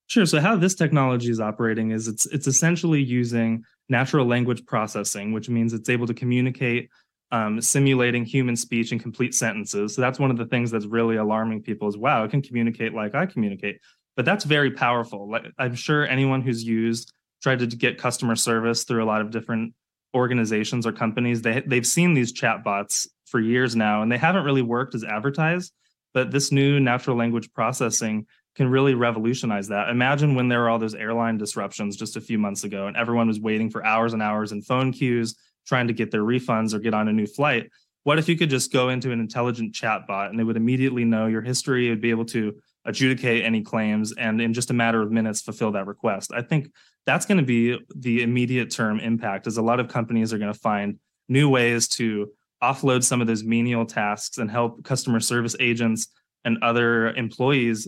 Sure. 0.10 0.26
So 0.26 0.42
how 0.42 0.56
this 0.56 0.74
technology 0.74 1.30
is 1.30 1.40
operating 1.40 1.92
is 1.92 2.08
it's 2.08 2.26
it's 2.28 2.48
essentially 2.48 3.02
using 3.02 3.64
natural 3.90 4.26
language 4.26 4.66
processing, 4.66 5.34
which 5.34 5.50
means 5.50 5.72
it's 5.72 5.88
able 5.88 6.08
to 6.08 6.16
communicate 6.16 6.90
um, 7.32 7.62
simulating 7.62 8.26
human 8.26 8.56
speech 8.56 8.92
in 8.92 8.98
complete 8.98 9.36
sentences. 9.36 9.94
So 9.94 10.02
that's 10.02 10.18
one 10.18 10.32
of 10.32 10.38
the 10.38 10.48
things 10.48 10.72
that's 10.72 10.88
really 10.88 11.18
alarming 11.18 11.62
people 11.62 11.88
is 11.88 11.96
wow, 11.96 12.24
it 12.24 12.32
can 12.32 12.42
communicate 12.42 12.96
like 12.96 13.14
I 13.14 13.28
communicate. 13.28 13.82
But 14.16 14.26
that's 14.26 14.46
very 14.46 14.72
powerful. 14.72 15.30
Like, 15.30 15.46
I'm 15.60 15.76
sure 15.76 16.08
anyone 16.08 16.42
who's 16.42 16.64
used 16.64 17.14
tried 17.44 17.60
to 17.60 17.68
get 17.68 18.00
customer 18.00 18.36
service 18.36 18.86
through 18.86 19.04
a 19.04 19.06
lot 19.06 19.22
of 19.22 19.30
different 19.30 19.76
organizations 20.16 20.88
or 20.88 20.92
companies, 20.92 21.44
they 21.44 21.62
they've 21.68 21.86
seen 21.86 22.16
these 22.16 22.34
chatbots 22.34 23.08
for 23.28 23.40
years 23.40 23.76
now, 23.76 24.02
and 24.02 24.12
they 24.12 24.18
haven't 24.18 24.44
really 24.44 24.64
worked 24.64 24.96
as 24.96 25.04
advertised. 25.04 25.72
But 26.16 26.32
this 26.32 26.52
new 26.52 26.80
natural 26.80 27.16
language 27.16 27.54
processing 27.54 28.26
can 28.60 28.68
really 28.68 28.94
revolutionize 28.94 29.70
that. 29.70 29.88
Imagine 29.88 30.36
when 30.36 30.50
there 30.50 30.60
were 30.60 30.68
all 30.68 30.78
those 30.78 30.94
airline 30.94 31.38
disruptions 31.38 31.96
just 31.96 32.18
a 32.18 32.22
few 32.22 32.38
months 32.38 32.66
ago 32.66 32.88
and 32.88 32.98
everyone 32.98 33.26
was 33.26 33.40
waiting 33.40 33.70
for 33.70 33.86
hours 33.86 34.12
and 34.12 34.22
hours 34.22 34.52
in 34.52 34.62
phone 34.62 34.92
queues 34.92 35.38
trying 35.66 35.88
to 35.88 35.94
get 35.94 36.12
their 36.12 36.24
refunds 36.24 36.74
or 36.74 36.80
get 36.80 36.94
on 36.94 37.08
a 37.08 37.14
new 37.14 37.26
flight. 37.26 37.70
What 38.04 38.20
if 38.20 38.28
you 38.28 38.36
could 38.36 38.50
just 38.50 38.74
go 38.74 38.90
into 38.90 39.14
an 39.14 39.22
intelligent 39.22 39.74
chat 39.74 40.06
bot 40.08 40.32
and 40.32 40.42
it 40.42 40.44
would 40.44 40.58
immediately 40.58 41.06
know 41.06 41.28
your 41.28 41.42
history, 41.42 41.88
it 41.88 41.92
would 41.92 42.02
be 42.02 42.10
able 42.10 42.26
to 42.26 42.54
adjudicate 42.84 43.46
any 43.46 43.62
claims 43.62 44.12
and 44.18 44.42
in 44.42 44.54
just 44.54 44.72
a 44.72 44.74
matter 44.74 45.02
of 45.02 45.10
minutes 45.10 45.40
fulfill 45.40 45.72
that 45.72 45.88
request. 45.88 46.34
I 46.36 46.42
think 46.42 46.70
that's 47.06 47.26
going 47.26 47.38
to 47.38 47.46
be 47.46 47.80
the 47.96 48.24
immediate 48.24 48.72
term 48.72 49.00
impact 49.00 49.48
as 49.48 49.56
a 49.56 49.62
lot 49.62 49.80
of 49.80 49.88
companies 49.88 50.34
are 50.34 50.38
going 50.38 50.52
to 50.52 50.60
find 50.60 51.00
new 51.30 51.48
ways 51.48 51.88
to 51.88 52.30
offload 52.62 53.06
some 53.06 53.22
of 53.22 53.28
those 53.28 53.42
menial 53.42 53.86
tasks 53.86 54.38
and 54.38 54.52
help 54.52 54.84
customer 54.84 55.22
service 55.22 55.56
agents 55.62 56.08
and 56.44 56.58
other 56.62 57.14
employees 57.16 57.88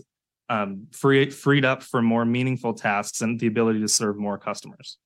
um, 0.52 0.86
free, 0.92 1.30
freed 1.30 1.64
up 1.64 1.82
for 1.82 2.02
more 2.02 2.26
meaningful 2.26 2.74
tasks 2.74 3.22
and 3.22 3.40
the 3.40 3.46
ability 3.46 3.80
to 3.80 3.88
serve 3.88 4.18
more 4.18 4.36
customers. 4.36 4.98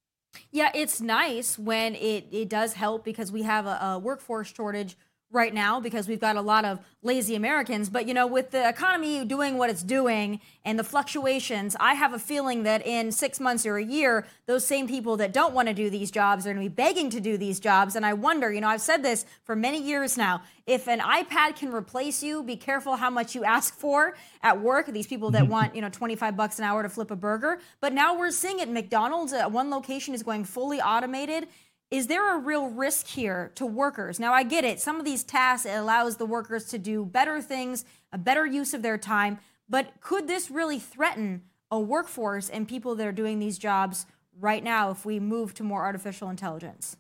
Yeah, 0.51 0.71
it's 0.75 1.01
nice 1.01 1.57
when 1.57 1.95
it, 1.95 2.27
it 2.33 2.49
does 2.49 2.73
help 2.73 3.05
because 3.05 3.31
we 3.31 3.43
have 3.43 3.65
a, 3.67 3.79
a 3.81 3.99
workforce 3.99 4.53
shortage 4.53 4.97
right 5.33 5.53
now 5.53 5.81
because 5.81 6.07
we've 6.07 6.21
got 6.21 6.37
a 6.37 6.41
lot 6.41 6.65
of 6.65 6.79
lazy 7.03 7.35
Americans. 7.35 7.89
But, 7.91 8.07
you 8.07 8.15
know, 8.15 8.27
with 8.27 8.51
the 8.51 8.69
economy 8.69 9.25
doing 9.25 9.59
what 9.59 9.71
it's 9.71 9.83
doing 9.83 10.41
and 10.65 10.79
the 10.79 10.85
fluctuations, 10.85 11.77
I 11.81 11.95
have 11.95 12.12
a 12.12 12.19
feeling 12.19 12.62
that 12.62 12.87
in 12.87 13.11
six 13.11 13.41
months 13.41 13.67
or 13.67 13.77
a 13.77 13.85
year, 13.85 14.27
those 14.47 14.65
same 14.65 14.87
people 14.87 15.17
that 15.19 15.33
don't 15.33 15.53
want 15.53 15.69
to 15.69 15.75
do 15.75 15.91
these 15.91 16.11
jobs 16.11 16.47
are 16.47 16.55
going 16.55 16.65
to 16.65 16.71
be 16.71 16.75
begging 16.75 17.11
to 17.11 17.21
do 17.21 17.37
these 17.37 17.59
jobs. 17.59 17.97
And 17.97 18.07
I 18.07 18.12
wonder, 18.12 18.53
you 18.53 18.61
know, 18.61 18.69
I've 18.69 18.81
said 18.81 19.03
this 19.03 19.25
for 19.43 19.57
many 19.57 19.83
years 19.83 20.17
now. 20.17 20.43
If 20.67 20.89
an 20.89 21.01
iPad 21.01 21.57
can 21.57 21.73
replace 21.73 22.23
you, 22.23 22.43
be 22.43 22.57
careful 22.57 22.97
how 22.97 23.11
much 23.11 23.35
you 23.35 23.45
ask 23.45 23.75
for 23.75 24.17
at 24.43 24.61
work. 24.61 24.87
These 24.87 25.07
people 25.07 25.31
that 25.33 25.47
want, 25.47 25.77
you 25.77 25.81
know, 25.81 25.89
25 25.89 26.37
bucks 26.37 26.59
an 26.59 26.65
hour 26.65 26.83
to 26.83 26.89
flip 26.89 27.11
a 27.11 27.17
burger. 27.17 27.61
But 27.81 27.93
now 27.93 28.19
we're 28.19 28.33
seeing 28.33 28.59
it. 28.59 28.69
McDonald's, 28.69 29.33
uh, 29.33 29.49
one 29.49 29.71
location 29.71 30.15
is 30.15 30.23
going 30.23 30.45
fully 30.45 30.81
automated 30.81 31.47
is 31.90 32.09
there 32.09 32.37
a 32.37 32.38
real 32.38 32.68
risk 32.68 33.07
here 33.07 33.53
to 33.55 33.64
workers? 33.64 34.18
Now, 34.18 34.33
I 34.33 34.42
get 34.42 34.64
it. 34.64 34.81
Some 34.81 34.99
of 34.99 35.05
these 35.05 35.22
tasks, 35.22 35.66
allows 35.70 36.16
the 36.16 36.27
workers 36.27 36.64
to 36.66 36.79
do 36.79 37.05
better 37.05 37.40
things, 37.40 37.85
a 38.12 38.18
better 38.18 38.44
use 38.44 38.75
of 38.75 38.83
their 38.83 38.99
time. 38.99 39.38
But 39.68 39.92
could 40.01 40.27
this 40.27 40.51
really 40.51 40.79
threaten 40.79 41.42
a 41.70 41.79
workforce 41.79 42.49
and 42.49 42.66
people 42.66 42.94
that 42.96 43.07
are 43.07 43.12
doing 43.12 43.38
these 43.38 43.59
jobs 43.59 44.07
right 44.38 44.62
now 44.62 44.90
if 44.90 45.05
we 45.05 45.20
move 45.20 45.55
to 45.55 45.62
more 45.62 45.85
artificial 45.85 46.29
intelligence? 46.29 46.96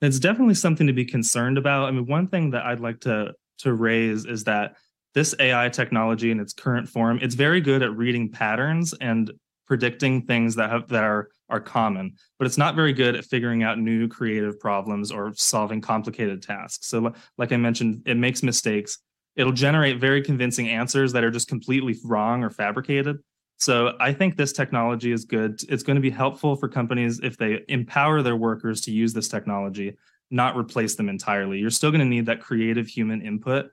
It's 0.00 0.18
definitely 0.18 0.54
something 0.54 0.86
to 0.86 0.92
be 0.92 1.04
concerned 1.04 1.58
about. 1.58 1.88
I 1.88 1.90
mean, 1.90 2.06
one 2.06 2.28
thing 2.28 2.50
that 2.50 2.64
I'd 2.64 2.80
like 2.80 3.00
to 3.00 3.34
to 3.58 3.74
raise 3.74 4.24
is 4.24 4.44
that 4.44 4.76
this 5.14 5.34
AI 5.40 5.68
technology 5.68 6.30
in 6.30 6.38
its 6.38 6.52
current 6.52 6.88
form, 6.88 7.18
it's 7.20 7.34
very 7.34 7.60
good 7.60 7.82
at 7.82 7.96
reading 7.96 8.30
patterns 8.30 8.94
and 9.00 9.32
predicting 9.68 10.22
things 10.22 10.56
that 10.56 10.70
have 10.70 10.88
that 10.88 11.04
are 11.04 11.28
are 11.50 11.60
common, 11.60 12.14
but 12.38 12.46
it's 12.46 12.58
not 12.58 12.74
very 12.74 12.92
good 12.92 13.14
at 13.14 13.24
figuring 13.24 13.62
out 13.62 13.78
new 13.78 14.08
creative 14.08 14.58
problems 14.58 15.12
or 15.12 15.32
solving 15.34 15.80
complicated 15.80 16.42
tasks. 16.42 16.88
So, 16.88 17.12
like 17.36 17.52
I 17.52 17.56
mentioned, 17.56 18.02
it 18.06 18.16
makes 18.16 18.42
mistakes. 18.42 18.98
It'll 19.36 19.52
generate 19.52 20.00
very 20.00 20.22
convincing 20.22 20.68
answers 20.68 21.12
that 21.12 21.22
are 21.22 21.30
just 21.30 21.48
completely 21.48 21.96
wrong 22.04 22.42
or 22.42 22.50
fabricated. 22.50 23.18
So, 23.58 23.94
I 24.00 24.12
think 24.12 24.36
this 24.36 24.52
technology 24.52 25.12
is 25.12 25.24
good. 25.24 25.60
It's 25.68 25.82
going 25.82 25.96
to 25.96 26.02
be 26.02 26.10
helpful 26.10 26.56
for 26.56 26.68
companies 26.68 27.20
if 27.22 27.36
they 27.36 27.60
empower 27.68 28.22
their 28.22 28.36
workers 28.36 28.80
to 28.82 28.90
use 28.90 29.12
this 29.12 29.28
technology, 29.28 29.96
not 30.30 30.56
replace 30.56 30.96
them 30.96 31.08
entirely. 31.08 31.58
You're 31.58 31.70
still 31.70 31.90
going 31.90 32.00
to 32.00 32.06
need 32.06 32.26
that 32.26 32.40
creative 32.40 32.88
human 32.88 33.22
input 33.22 33.70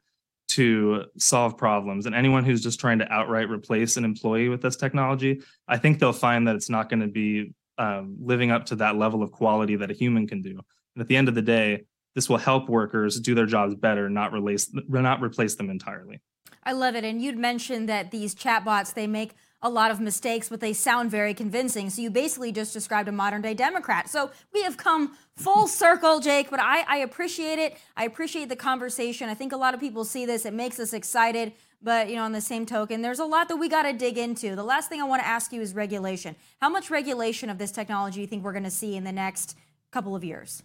to 0.47 1.05
solve 1.17 1.57
problems. 1.57 2.05
And 2.05 2.15
anyone 2.15 2.43
who's 2.43 2.61
just 2.61 2.79
trying 2.79 2.99
to 2.99 3.11
outright 3.11 3.49
replace 3.49 3.97
an 3.97 4.05
employee 4.05 4.49
with 4.49 4.61
this 4.61 4.75
technology, 4.75 5.41
I 5.67 5.77
think 5.77 5.99
they'll 5.99 6.13
find 6.13 6.47
that 6.47 6.55
it's 6.55 6.69
not 6.69 6.89
going 6.89 7.01
to 7.01 7.07
be 7.07 7.53
um, 7.77 8.17
living 8.19 8.51
up 8.51 8.65
to 8.67 8.75
that 8.77 8.95
level 8.95 9.23
of 9.23 9.31
quality 9.31 9.75
that 9.77 9.91
a 9.91 9.93
human 9.93 10.27
can 10.27 10.41
do. 10.41 10.51
And 10.51 11.01
at 11.01 11.07
the 11.07 11.17
end 11.17 11.27
of 11.27 11.35
the 11.35 11.41
day, 11.41 11.85
this 12.13 12.29
will 12.29 12.37
help 12.37 12.69
workers 12.69 13.19
do 13.19 13.35
their 13.35 13.45
jobs 13.45 13.75
better, 13.75 14.09
not 14.09 14.33
replace 14.33 14.71
not 14.87 15.21
replace 15.21 15.55
them 15.55 15.69
entirely. 15.69 16.21
I 16.63 16.71
love 16.71 16.95
it. 16.95 17.03
And 17.03 17.21
you'd 17.21 17.37
mentioned 17.37 17.89
that 17.89 18.11
these 18.11 18.33
chatbots 18.33 18.93
they 18.93 19.07
make 19.07 19.35
a 19.65 19.69
lot 19.69 19.89
of 19.89 19.99
mistakes, 19.99 20.47
but 20.47 20.59
they 20.59 20.73
sound 20.73 21.09
very 21.09 21.33
convincing. 21.33 21.89
So 21.89 21.99
you 21.99 22.11
basically 22.11 22.51
just 22.51 22.71
described 22.71 23.09
a 23.09 23.11
modern 23.11 23.41
day 23.41 23.55
Democrat. 23.55 24.07
So 24.07 24.29
we 24.53 24.61
have 24.61 24.77
come 24.77 25.17
full 25.37 25.67
circle, 25.67 26.19
Jake, 26.19 26.51
but 26.51 26.59
I, 26.59 26.85
I 26.87 26.97
appreciate 26.97 27.57
it. 27.57 27.75
I 27.97 28.05
appreciate 28.05 28.47
the 28.47 28.55
conversation. 28.55 29.27
I 29.27 29.33
think 29.33 29.53
a 29.53 29.57
lot 29.57 29.73
of 29.73 29.79
people 29.79 30.05
see 30.05 30.23
this, 30.23 30.45
it 30.45 30.53
makes 30.53 30.79
us 30.79 30.93
excited. 30.93 31.51
But 31.81 32.09
you 32.09 32.15
know, 32.15 32.23
on 32.23 32.31
the 32.31 32.41
same 32.41 32.67
token, 32.67 33.01
there's 33.01 33.17
a 33.17 33.25
lot 33.25 33.47
that 33.47 33.55
we 33.57 33.67
got 33.67 33.83
to 33.83 33.93
dig 33.93 34.19
into. 34.19 34.55
The 34.55 34.63
last 34.63 34.87
thing 34.87 35.01
I 35.01 35.05
want 35.05 35.23
to 35.23 35.27
ask 35.27 35.51
you 35.51 35.61
is 35.61 35.73
regulation. 35.73 36.35
How 36.61 36.69
much 36.69 36.91
regulation 36.91 37.49
of 37.49 37.57
this 37.57 37.71
technology 37.71 38.17
do 38.17 38.21
you 38.21 38.27
think 38.27 38.43
we're 38.43 38.53
going 38.53 38.63
to 38.65 38.71
see 38.71 38.95
in 38.95 39.03
the 39.03 39.11
next 39.11 39.57
couple 39.91 40.15
of 40.15 40.23
years? 40.23 40.61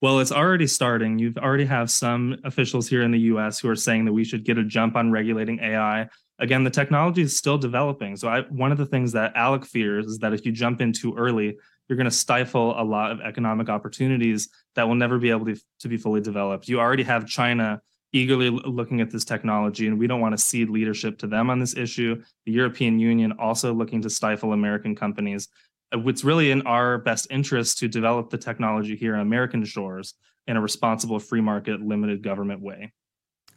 Well, 0.00 0.18
it's 0.18 0.32
already 0.32 0.66
starting. 0.66 1.20
You've 1.20 1.38
already 1.38 1.64
have 1.66 1.88
some 1.88 2.36
officials 2.44 2.88
here 2.88 3.02
in 3.02 3.12
the 3.12 3.20
US 3.20 3.60
who 3.60 3.68
are 3.68 3.76
saying 3.76 4.04
that 4.06 4.12
we 4.12 4.24
should 4.24 4.44
get 4.44 4.58
a 4.58 4.64
jump 4.64 4.96
on 4.96 5.12
regulating 5.12 5.60
AI 5.60 6.08
again, 6.38 6.64
the 6.64 6.70
technology 6.70 7.22
is 7.22 7.36
still 7.36 7.58
developing. 7.58 8.16
So 8.16 8.28
I, 8.28 8.42
one 8.42 8.72
of 8.72 8.78
the 8.78 8.86
things 8.86 9.12
that 9.12 9.34
ALEC 9.34 9.64
fears 9.64 10.06
is 10.06 10.18
that 10.18 10.32
if 10.32 10.44
you 10.44 10.52
jump 10.52 10.80
in 10.80 10.92
too 10.92 11.14
early, 11.16 11.56
you're 11.88 11.96
going 11.96 12.04
to 12.04 12.10
stifle 12.10 12.80
a 12.80 12.82
lot 12.82 13.10
of 13.10 13.20
economic 13.20 13.68
opportunities 13.68 14.48
that 14.74 14.88
will 14.88 14.94
never 14.94 15.18
be 15.18 15.30
able 15.30 15.46
to, 15.46 15.56
to 15.80 15.88
be 15.88 15.96
fully 15.96 16.20
developed. 16.20 16.68
You 16.68 16.80
already 16.80 17.02
have 17.02 17.26
China 17.26 17.80
eagerly 18.12 18.48
looking 18.48 19.00
at 19.00 19.10
this 19.10 19.24
technology, 19.24 19.88
and 19.88 19.98
we 19.98 20.06
don't 20.06 20.20
want 20.20 20.36
to 20.36 20.42
cede 20.42 20.70
leadership 20.70 21.18
to 21.18 21.26
them 21.26 21.50
on 21.50 21.58
this 21.58 21.76
issue. 21.76 22.22
The 22.46 22.52
European 22.52 22.98
Union 22.98 23.32
also 23.38 23.74
looking 23.74 24.00
to 24.02 24.10
stifle 24.10 24.52
American 24.52 24.94
companies. 24.94 25.48
Uh, 25.92 26.00
it's 26.06 26.24
really 26.24 26.52
in 26.52 26.62
our 26.62 26.98
best 26.98 27.26
interest 27.28 27.78
to 27.78 27.88
develop 27.88 28.30
the 28.30 28.38
technology 28.38 28.96
here 28.96 29.14
on 29.14 29.20
American 29.20 29.64
shores 29.64 30.14
in 30.46 30.56
a 30.56 30.60
responsible 30.60 31.18
free 31.18 31.40
market, 31.40 31.80
limited 31.80 32.22
government 32.22 32.62
way. 32.62 32.92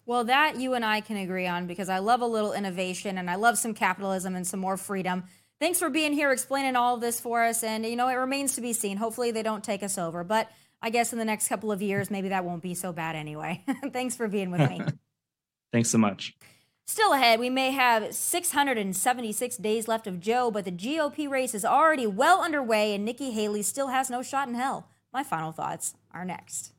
Well, 0.08 0.24
that 0.24 0.56
you 0.56 0.74
and 0.74 0.86
I 0.86 1.02
can 1.02 1.18
agree 1.18 1.48
on 1.48 1.68
because 1.68 1.90
I 1.90 2.00
love 2.00 2.22
a 2.22 2.26
little 2.26 2.54
innovation 2.54 3.18
and 3.18 3.30
I 3.30 3.36
love 3.36 3.58
some 3.58 3.74
capitalism 3.74 4.36
and 4.38 4.48
some 4.48 4.62
more 4.62 4.78
freedom. 4.78 5.26
Thanks 5.60 5.80
for 5.80 5.90
being 5.90 6.14
here 6.14 6.32
explaining 6.32 6.78
all 6.78 6.96
of 6.96 7.02
this 7.02 7.20
for 7.20 7.44
us. 7.44 7.62
And, 7.62 7.86
you 7.86 7.98
know, 7.98 8.08
it 8.08 8.14
remains 8.14 8.56
to 8.56 8.62
be 8.62 8.72
seen. 8.72 8.96
Hopefully 8.96 9.32
they 9.32 9.44
don't 9.44 9.66
take 9.66 9.84
us 9.84 9.98
over. 9.98 10.24
But 10.24 10.50
I 10.82 10.92
guess 10.92 11.12
in 11.12 11.20
the 11.20 11.26
next 11.26 11.50
couple 11.50 11.74
of 11.74 11.82
years, 11.82 12.10
maybe 12.10 12.30
that 12.30 12.46
won't 12.46 12.62
be 12.62 12.74
so 12.74 12.94
bad 12.94 13.18
anyway. 13.18 13.66
Thanks 13.92 14.16
for 14.16 14.30
being 14.30 14.50
with 14.50 14.62
me. 14.70 14.80
Thanks 15.74 15.90
so 15.90 15.98
much. 15.98 16.38
Still 16.86 17.12
ahead, 17.12 17.42
we 17.42 17.50
may 17.50 17.72
have 17.72 18.16
676 18.16 19.58
days 19.58 19.90
left 19.90 20.08
of 20.08 20.22
Joe, 20.22 20.50
but 20.50 20.64
the 20.64 20.72
GOP 20.72 21.30
race 21.30 21.54
is 21.54 21.66
already 21.66 22.08
well 22.08 22.42
underway 22.42 22.96
and 22.96 23.04
Nikki 23.04 23.32
Haley 23.32 23.62
still 23.62 23.90
has 23.90 24.10
no 24.10 24.22
shot 24.22 24.48
in 24.48 24.54
hell. 24.54 24.88
My 25.12 25.22
final 25.22 25.52
thoughts 25.52 25.96
are 26.14 26.24
next. 26.24 26.72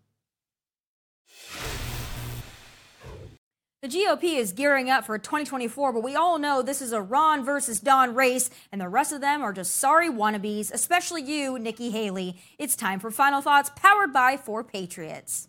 The 3.80 3.86
GOP 3.86 4.36
is 4.36 4.52
gearing 4.52 4.90
up 4.90 5.04
for 5.04 5.16
2024, 5.18 5.92
but 5.92 6.02
we 6.02 6.16
all 6.16 6.40
know 6.40 6.62
this 6.62 6.82
is 6.82 6.90
a 6.90 7.00
Ron 7.00 7.44
versus 7.44 7.78
Don 7.78 8.12
race, 8.12 8.50
and 8.72 8.80
the 8.80 8.88
rest 8.88 9.12
of 9.12 9.20
them 9.20 9.40
are 9.40 9.52
just 9.52 9.76
sorry 9.76 10.10
wannabes, 10.10 10.72
especially 10.72 11.22
you, 11.22 11.60
Nikki 11.60 11.90
Haley. 11.90 12.42
It's 12.58 12.74
time 12.74 12.98
for 12.98 13.12
Final 13.12 13.40
Thoughts, 13.40 13.70
powered 13.76 14.12
by 14.12 14.36
Four 14.36 14.64
Patriots. 14.64 15.46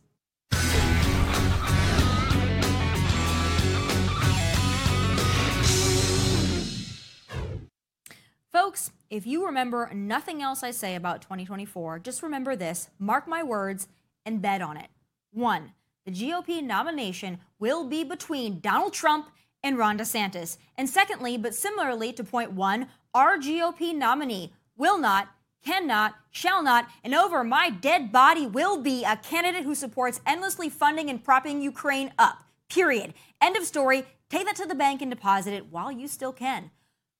Folks, 8.51 8.91
if 9.09 9.25
you 9.25 9.43
remember 9.43 9.89
nothing 9.91 10.43
else 10.43 10.61
I 10.61 10.69
say 10.69 10.93
about 10.93 11.23
2024, 11.23 11.97
just 11.97 12.21
remember 12.21 12.55
this 12.55 12.91
mark 12.99 13.27
my 13.27 13.41
words 13.41 13.87
and 14.23 14.39
bet 14.39 14.61
on 14.61 14.77
it. 14.77 14.89
One, 15.31 15.71
the 16.05 16.11
GOP 16.11 16.61
nomination 16.61 17.39
will 17.59 17.83
be 17.83 18.03
between 18.03 18.61
Donald 18.61 18.93
Trump 18.93 19.29
and 19.61 19.77
Ron 19.77 19.97
DeSantis. 19.97 20.57
And 20.77 20.89
secondly, 20.89 21.37
but 21.37 21.53
similarly 21.53 22.13
to 22.13 22.23
point 22.23 22.53
one, 22.53 22.87
our 23.13 23.37
GOP 23.37 23.93
nominee 23.93 24.53
will 24.77 24.97
not, 24.97 25.29
cannot, 25.63 26.15
shall 26.31 26.63
not, 26.63 26.87
and 27.03 27.13
over 27.13 27.43
my 27.43 27.69
dead 27.69 28.11
body 28.11 28.47
will 28.47 28.81
be 28.81 29.03
a 29.03 29.17
candidate 29.17 29.63
who 29.63 29.75
supports 29.75 30.21
endlessly 30.25 30.69
funding 30.69 31.09
and 31.09 31.23
propping 31.23 31.61
Ukraine 31.61 32.13
up. 32.17 32.43
Period. 32.69 33.13
End 33.41 33.57
of 33.57 33.65
story. 33.65 34.05
Take 34.29 34.45
that 34.45 34.55
to 34.57 34.65
the 34.65 34.75
bank 34.75 35.01
and 35.01 35.11
deposit 35.11 35.53
it 35.53 35.71
while 35.71 35.91
you 35.91 36.07
still 36.07 36.31
can. 36.31 36.71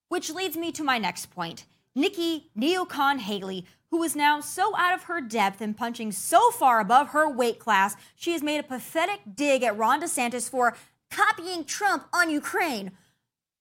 Which 0.08 0.32
leads 0.32 0.56
me 0.56 0.72
to 0.74 0.84
my 0.84 0.98
next 0.98 1.28
point. 1.28 1.66
Nikki 1.96 2.52
Neocon 2.58 3.20
Haley, 3.20 3.66
who 3.92 4.04
is 4.04 4.16
now 4.16 4.40
so 4.40 4.76
out 4.78 4.94
of 4.94 5.04
her 5.04 5.20
depth 5.20 5.62
and 5.62 5.76
punching 5.76 6.12
so 6.12 6.52
far 6.52 6.80
above 6.80 7.10
her 7.10 7.30
weight 7.30 7.60
class, 7.60 7.96
she 8.16 8.32
has 8.34 8.44
made 8.44 8.60
a 8.60 8.64
pathetic 8.64 9.22
dig 9.36 9.64
at 9.64 9.78
Ron 9.78 10.02
DeSantis 10.02 10.50
for 10.50 10.76
copying 11.10 11.64
Trump 11.64 12.06
on 12.14 12.30
Ukraine. 12.30 12.92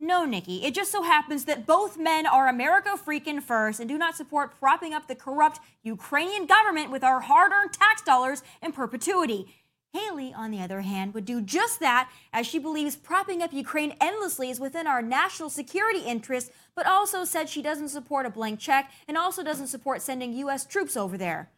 No, 0.00 0.24
Nikki, 0.24 0.64
it 0.64 0.74
just 0.74 0.92
so 0.92 1.02
happens 1.02 1.44
that 1.46 1.66
both 1.66 1.98
men 1.98 2.24
are 2.24 2.46
America 2.46 2.90
freaking 2.90 3.42
first 3.42 3.80
and 3.80 3.88
do 3.88 3.98
not 3.98 4.14
support 4.14 4.56
propping 4.60 4.94
up 4.94 5.08
the 5.08 5.16
corrupt 5.16 5.58
Ukrainian 5.82 6.46
government 6.46 6.92
with 6.92 7.02
our 7.02 7.20
hard 7.20 7.50
earned 7.50 7.72
tax 7.72 8.02
dollars 8.02 8.42
in 8.62 8.70
perpetuity. 8.70 9.52
Haley, 9.92 10.34
on 10.34 10.50
the 10.50 10.60
other 10.60 10.82
hand, 10.82 11.14
would 11.14 11.24
do 11.24 11.40
just 11.40 11.80
that, 11.80 12.10
as 12.32 12.46
she 12.46 12.58
believes 12.58 12.94
propping 12.94 13.42
up 13.42 13.52
Ukraine 13.52 13.96
endlessly 14.00 14.50
is 14.50 14.60
within 14.60 14.86
our 14.86 15.00
national 15.00 15.48
security 15.48 16.00
interests, 16.00 16.50
but 16.74 16.86
also 16.86 17.24
said 17.24 17.48
she 17.48 17.62
doesn't 17.62 17.88
support 17.88 18.26
a 18.26 18.30
blank 18.30 18.60
check 18.60 18.90
and 19.06 19.16
also 19.16 19.42
doesn't 19.42 19.68
support 19.68 20.02
sending 20.02 20.34
U.S. 20.34 20.66
troops 20.66 20.96
over 20.96 21.16
there. 21.16 21.50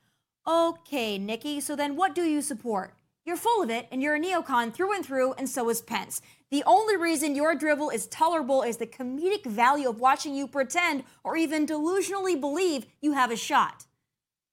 Okay, 0.46 1.18
Nikki, 1.18 1.60
so 1.60 1.74
then 1.74 1.96
what 1.96 2.14
do 2.14 2.22
you 2.22 2.40
support? 2.40 2.94
You're 3.24 3.36
full 3.36 3.62
of 3.62 3.70
it, 3.70 3.86
and 3.90 4.00
you're 4.02 4.14
a 4.14 4.20
neocon 4.20 4.72
through 4.72 4.94
and 4.94 5.04
through, 5.04 5.34
and 5.34 5.48
so 5.48 5.68
is 5.68 5.82
Pence. 5.82 6.22
The 6.50 6.64
only 6.66 6.96
reason 6.96 7.34
your 7.34 7.54
drivel 7.54 7.90
is 7.90 8.06
tolerable 8.06 8.62
is 8.62 8.78
the 8.78 8.86
comedic 8.86 9.44
value 9.44 9.88
of 9.88 10.00
watching 10.00 10.34
you 10.34 10.48
pretend 10.48 11.04
or 11.22 11.36
even 11.36 11.66
delusionally 11.66 12.40
believe 12.40 12.86
you 13.00 13.12
have 13.12 13.30
a 13.30 13.36
shot. 13.36 13.86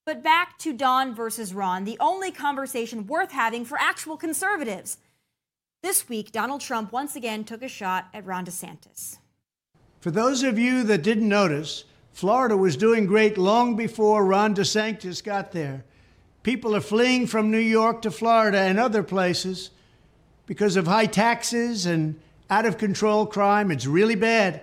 But 0.08 0.22
back 0.22 0.56
to 0.60 0.72
Don 0.72 1.14
versus 1.14 1.52
Ron, 1.52 1.84
the 1.84 1.98
only 2.00 2.30
conversation 2.30 3.06
worth 3.06 3.30
having 3.30 3.66
for 3.66 3.76
actual 3.78 4.16
conservatives. 4.16 4.96
This 5.82 6.08
week, 6.08 6.32
Donald 6.32 6.62
Trump 6.62 6.92
once 6.92 7.14
again 7.14 7.44
took 7.44 7.62
a 7.62 7.68
shot 7.68 8.06
at 8.14 8.24
Ron 8.24 8.46
DeSantis. 8.46 9.18
For 10.00 10.10
those 10.10 10.42
of 10.42 10.58
you 10.58 10.82
that 10.84 11.02
didn't 11.02 11.28
notice, 11.28 11.84
Florida 12.14 12.56
was 12.56 12.74
doing 12.74 13.04
great 13.04 13.36
long 13.36 13.76
before 13.76 14.24
Ron 14.24 14.54
DeSantis 14.54 15.22
got 15.22 15.52
there. 15.52 15.84
People 16.42 16.74
are 16.74 16.80
fleeing 16.80 17.26
from 17.26 17.50
New 17.50 17.58
York 17.58 18.00
to 18.00 18.10
Florida 18.10 18.60
and 18.60 18.78
other 18.78 19.02
places 19.02 19.72
because 20.46 20.76
of 20.76 20.86
high 20.86 21.04
taxes 21.04 21.84
and 21.84 22.18
out 22.48 22.64
of 22.64 22.78
control 22.78 23.26
crime. 23.26 23.70
It's 23.70 23.84
really 23.84 24.16
bad. 24.16 24.62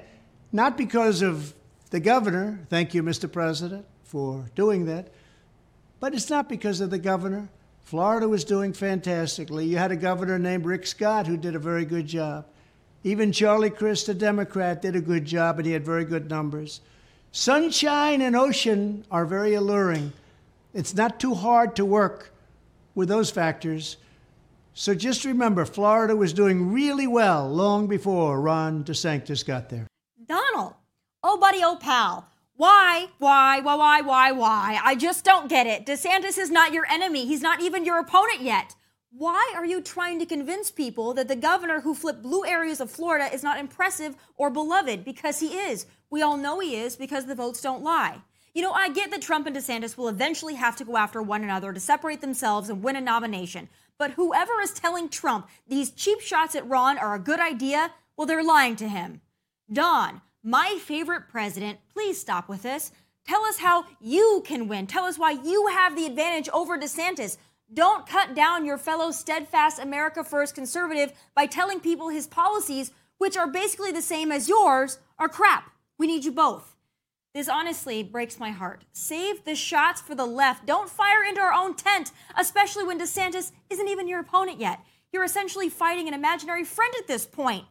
Not 0.51 0.75
because 0.75 1.21
of 1.21 1.53
the 1.91 1.99
governor, 1.99 2.61
thank 2.71 2.95
you, 2.95 3.03
Mr. 3.03 3.31
President, 3.31 3.85
for 4.01 4.45
doing 4.55 4.87
that, 4.87 5.09
but 5.99 6.13
it's 6.13 6.29
not 6.29 6.49
because 6.49 6.81
of 6.81 6.89
the 6.89 6.99
governor. 6.99 7.49
Florida 7.83 8.27
was 8.27 8.43
doing 8.43 8.73
fantastically. 8.73 9.65
You 9.65 9.77
had 9.77 9.91
a 9.91 9.95
governor 9.95 10.39
named 10.39 10.65
Rick 10.65 10.87
Scott 10.87 11.27
who 11.27 11.37
did 11.37 11.55
a 11.55 11.59
very 11.59 11.85
good 11.85 12.07
job. 12.07 12.45
Even 13.03 13.31
Charlie 13.31 13.69
Crist, 13.69 14.09
a 14.09 14.13
Democrat, 14.15 14.81
did 14.81 14.95
a 14.95 15.01
good 15.01 15.25
job 15.25 15.59
and 15.59 15.65
he 15.67 15.73
had 15.73 15.85
very 15.85 16.03
good 16.03 16.29
numbers. 16.29 16.81
Sunshine 17.31 18.21
and 18.21 18.35
ocean 18.35 19.05
are 19.11 19.25
very 19.25 19.53
alluring. 19.53 20.13
It's 20.73 20.95
not 20.95 21.19
too 21.19 21.35
hard 21.35 21.75
to 21.75 21.85
work 21.85 22.31
with 22.95 23.07
those 23.07 23.29
factors. 23.29 23.97
So 24.73 24.95
just 24.95 25.23
remember, 25.23 25.65
Florida 25.65 26.15
was 26.15 26.33
doing 26.33 26.73
really 26.73 27.07
well 27.07 27.47
long 27.47 27.87
before 27.87 28.41
Ron 28.41 28.83
DeSantis 28.83 29.45
got 29.45 29.69
there. 29.69 29.87
Donald, 30.27 30.73
oh 31.23 31.37
buddy, 31.37 31.59
oh 31.63 31.77
pal, 31.79 32.27
why, 32.57 33.07
why, 33.19 33.59
why, 33.59 33.75
why, 33.75 34.01
why, 34.01 34.31
why? 34.31 34.79
I 34.83 34.95
just 34.95 35.25
don't 35.25 35.49
get 35.49 35.67
it. 35.67 35.85
DeSantis 35.85 36.37
is 36.37 36.49
not 36.49 36.71
your 36.71 36.85
enemy. 36.89 37.25
He's 37.25 37.41
not 37.41 37.61
even 37.61 37.83
your 37.83 37.99
opponent 37.99 38.41
yet. 38.41 38.75
Why 39.11 39.53
are 39.55 39.65
you 39.65 39.81
trying 39.81 40.19
to 40.19 40.25
convince 40.25 40.71
people 40.71 41.13
that 41.13 41.27
the 41.27 41.35
governor 41.35 41.81
who 41.81 41.93
flipped 41.93 42.21
blue 42.21 42.45
areas 42.45 42.79
of 42.79 42.91
Florida 42.91 43.33
is 43.33 43.43
not 43.43 43.59
impressive 43.59 44.15
or 44.37 44.49
beloved? 44.49 45.03
Because 45.03 45.39
he 45.39 45.57
is. 45.57 45.85
We 46.09 46.21
all 46.21 46.37
know 46.37 46.59
he 46.59 46.75
is 46.75 46.95
because 46.95 47.25
the 47.25 47.35
votes 47.35 47.61
don't 47.61 47.83
lie. 47.83 48.21
You 48.53 48.61
know, 48.61 48.71
I 48.71 48.87
get 48.87 49.11
that 49.11 49.21
Trump 49.21 49.47
and 49.47 49.55
DeSantis 49.55 49.97
will 49.97 50.07
eventually 50.07 50.55
have 50.55 50.77
to 50.77 50.85
go 50.85 50.95
after 50.95 51.21
one 51.21 51.43
another 51.43 51.73
to 51.73 51.79
separate 51.79 52.21
themselves 52.21 52.69
and 52.69 52.81
win 52.81 52.95
a 52.95 53.01
nomination. 53.01 53.67
But 53.97 54.11
whoever 54.11 54.61
is 54.61 54.71
telling 54.71 55.09
Trump 55.09 55.49
these 55.67 55.91
cheap 55.91 56.21
shots 56.21 56.55
at 56.55 56.67
Ron 56.67 56.97
are 56.97 57.15
a 57.15 57.19
good 57.19 57.41
idea, 57.41 57.91
well, 58.15 58.27
they're 58.27 58.43
lying 58.43 58.77
to 58.77 58.87
him. 58.87 59.19
Don, 59.71 60.21
my 60.45 60.77
favorite 60.79 61.27
president, 61.27 61.79
please 61.91 62.21
stop 62.21 62.47
with 62.47 62.61
this. 62.61 62.91
Tell 63.27 63.43
us 63.45 63.57
how 63.57 63.85
you 63.99 64.43
can 64.45 64.67
win. 64.67 64.85
Tell 64.85 65.05
us 65.05 65.17
why 65.17 65.31
you 65.31 65.67
have 65.67 65.95
the 65.95 66.05
advantage 66.05 66.47
over 66.49 66.77
DeSantis. 66.77 67.37
Don't 67.73 68.07
cut 68.07 68.35
down 68.35 68.63
your 68.63 68.77
fellow 68.77 69.09
steadfast 69.09 69.79
America 69.79 70.23
First 70.23 70.53
conservative 70.53 71.13
by 71.33 71.47
telling 71.47 71.79
people 71.79 72.09
his 72.09 72.27
policies, 72.27 72.91
which 73.17 73.35
are 73.35 73.47
basically 73.47 73.91
the 73.91 74.03
same 74.03 74.31
as 74.31 74.47
yours, 74.47 74.99
are 75.17 75.27
crap. 75.27 75.71
We 75.97 76.05
need 76.05 76.23
you 76.23 76.31
both. 76.31 76.75
This 77.33 77.49
honestly 77.49 78.03
breaks 78.03 78.39
my 78.39 78.51
heart. 78.51 78.85
Save 78.93 79.45
the 79.45 79.55
shots 79.55 79.99
for 79.99 80.13
the 80.13 80.27
left. 80.27 80.67
Don't 80.67 80.89
fire 80.89 81.23
into 81.27 81.41
our 81.41 81.53
own 81.53 81.73
tent, 81.73 82.11
especially 82.37 82.83
when 82.83 82.99
DeSantis 82.99 83.51
isn't 83.71 83.89
even 83.89 84.07
your 84.07 84.19
opponent 84.19 84.59
yet. 84.59 84.79
You're 85.11 85.23
essentially 85.23 85.69
fighting 85.69 86.07
an 86.07 86.13
imaginary 86.13 86.63
friend 86.63 86.93
at 86.99 87.07
this 87.07 87.25
point. 87.25 87.65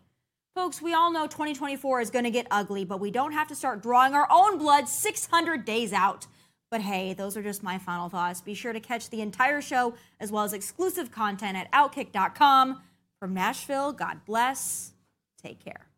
Folks, 0.55 0.81
we 0.81 0.95
all 0.95 1.11
know 1.11 1.27
2024 1.27 2.01
is 2.01 2.11
going 2.11 2.25
to 2.25 2.31
get 2.31 2.47
ugly, 2.49 2.85
but 2.85 3.01
we 3.01 3.11
don't 3.11 3.33
have 3.33 3.49
to 3.49 3.57
start 3.57 3.83
drawing 3.83 4.15
our 4.15 4.29
own 4.31 4.57
blood 4.57 4.89
600 4.89 5.65
days 5.65 5.93
out. 5.93 6.29
But 6.71 6.81
hey, 6.81 7.13
those 7.13 7.37
are 7.37 7.43
just 7.43 7.65
my 7.65 7.77
final 7.77 8.09
thoughts. 8.09 8.41
Be 8.41 8.55
sure 8.55 8.73
to 8.73 8.79
catch 8.79 9.11
the 9.11 9.21
entire 9.21 9.61
show 9.61 9.95
as 10.21 10.31
well 10.31 10.45
as 10.45 10.53
exclusive 10.53 11.11
content 11.11 11.57
at 11.57 11.73
outkick.com. 11.73 12.81
From 13.19 13.35
Nashville, 13.35 13.93
God 13.93 14.21
bless. 14.27 14.93
Take 15.43 15.59
care. 15.59 15.89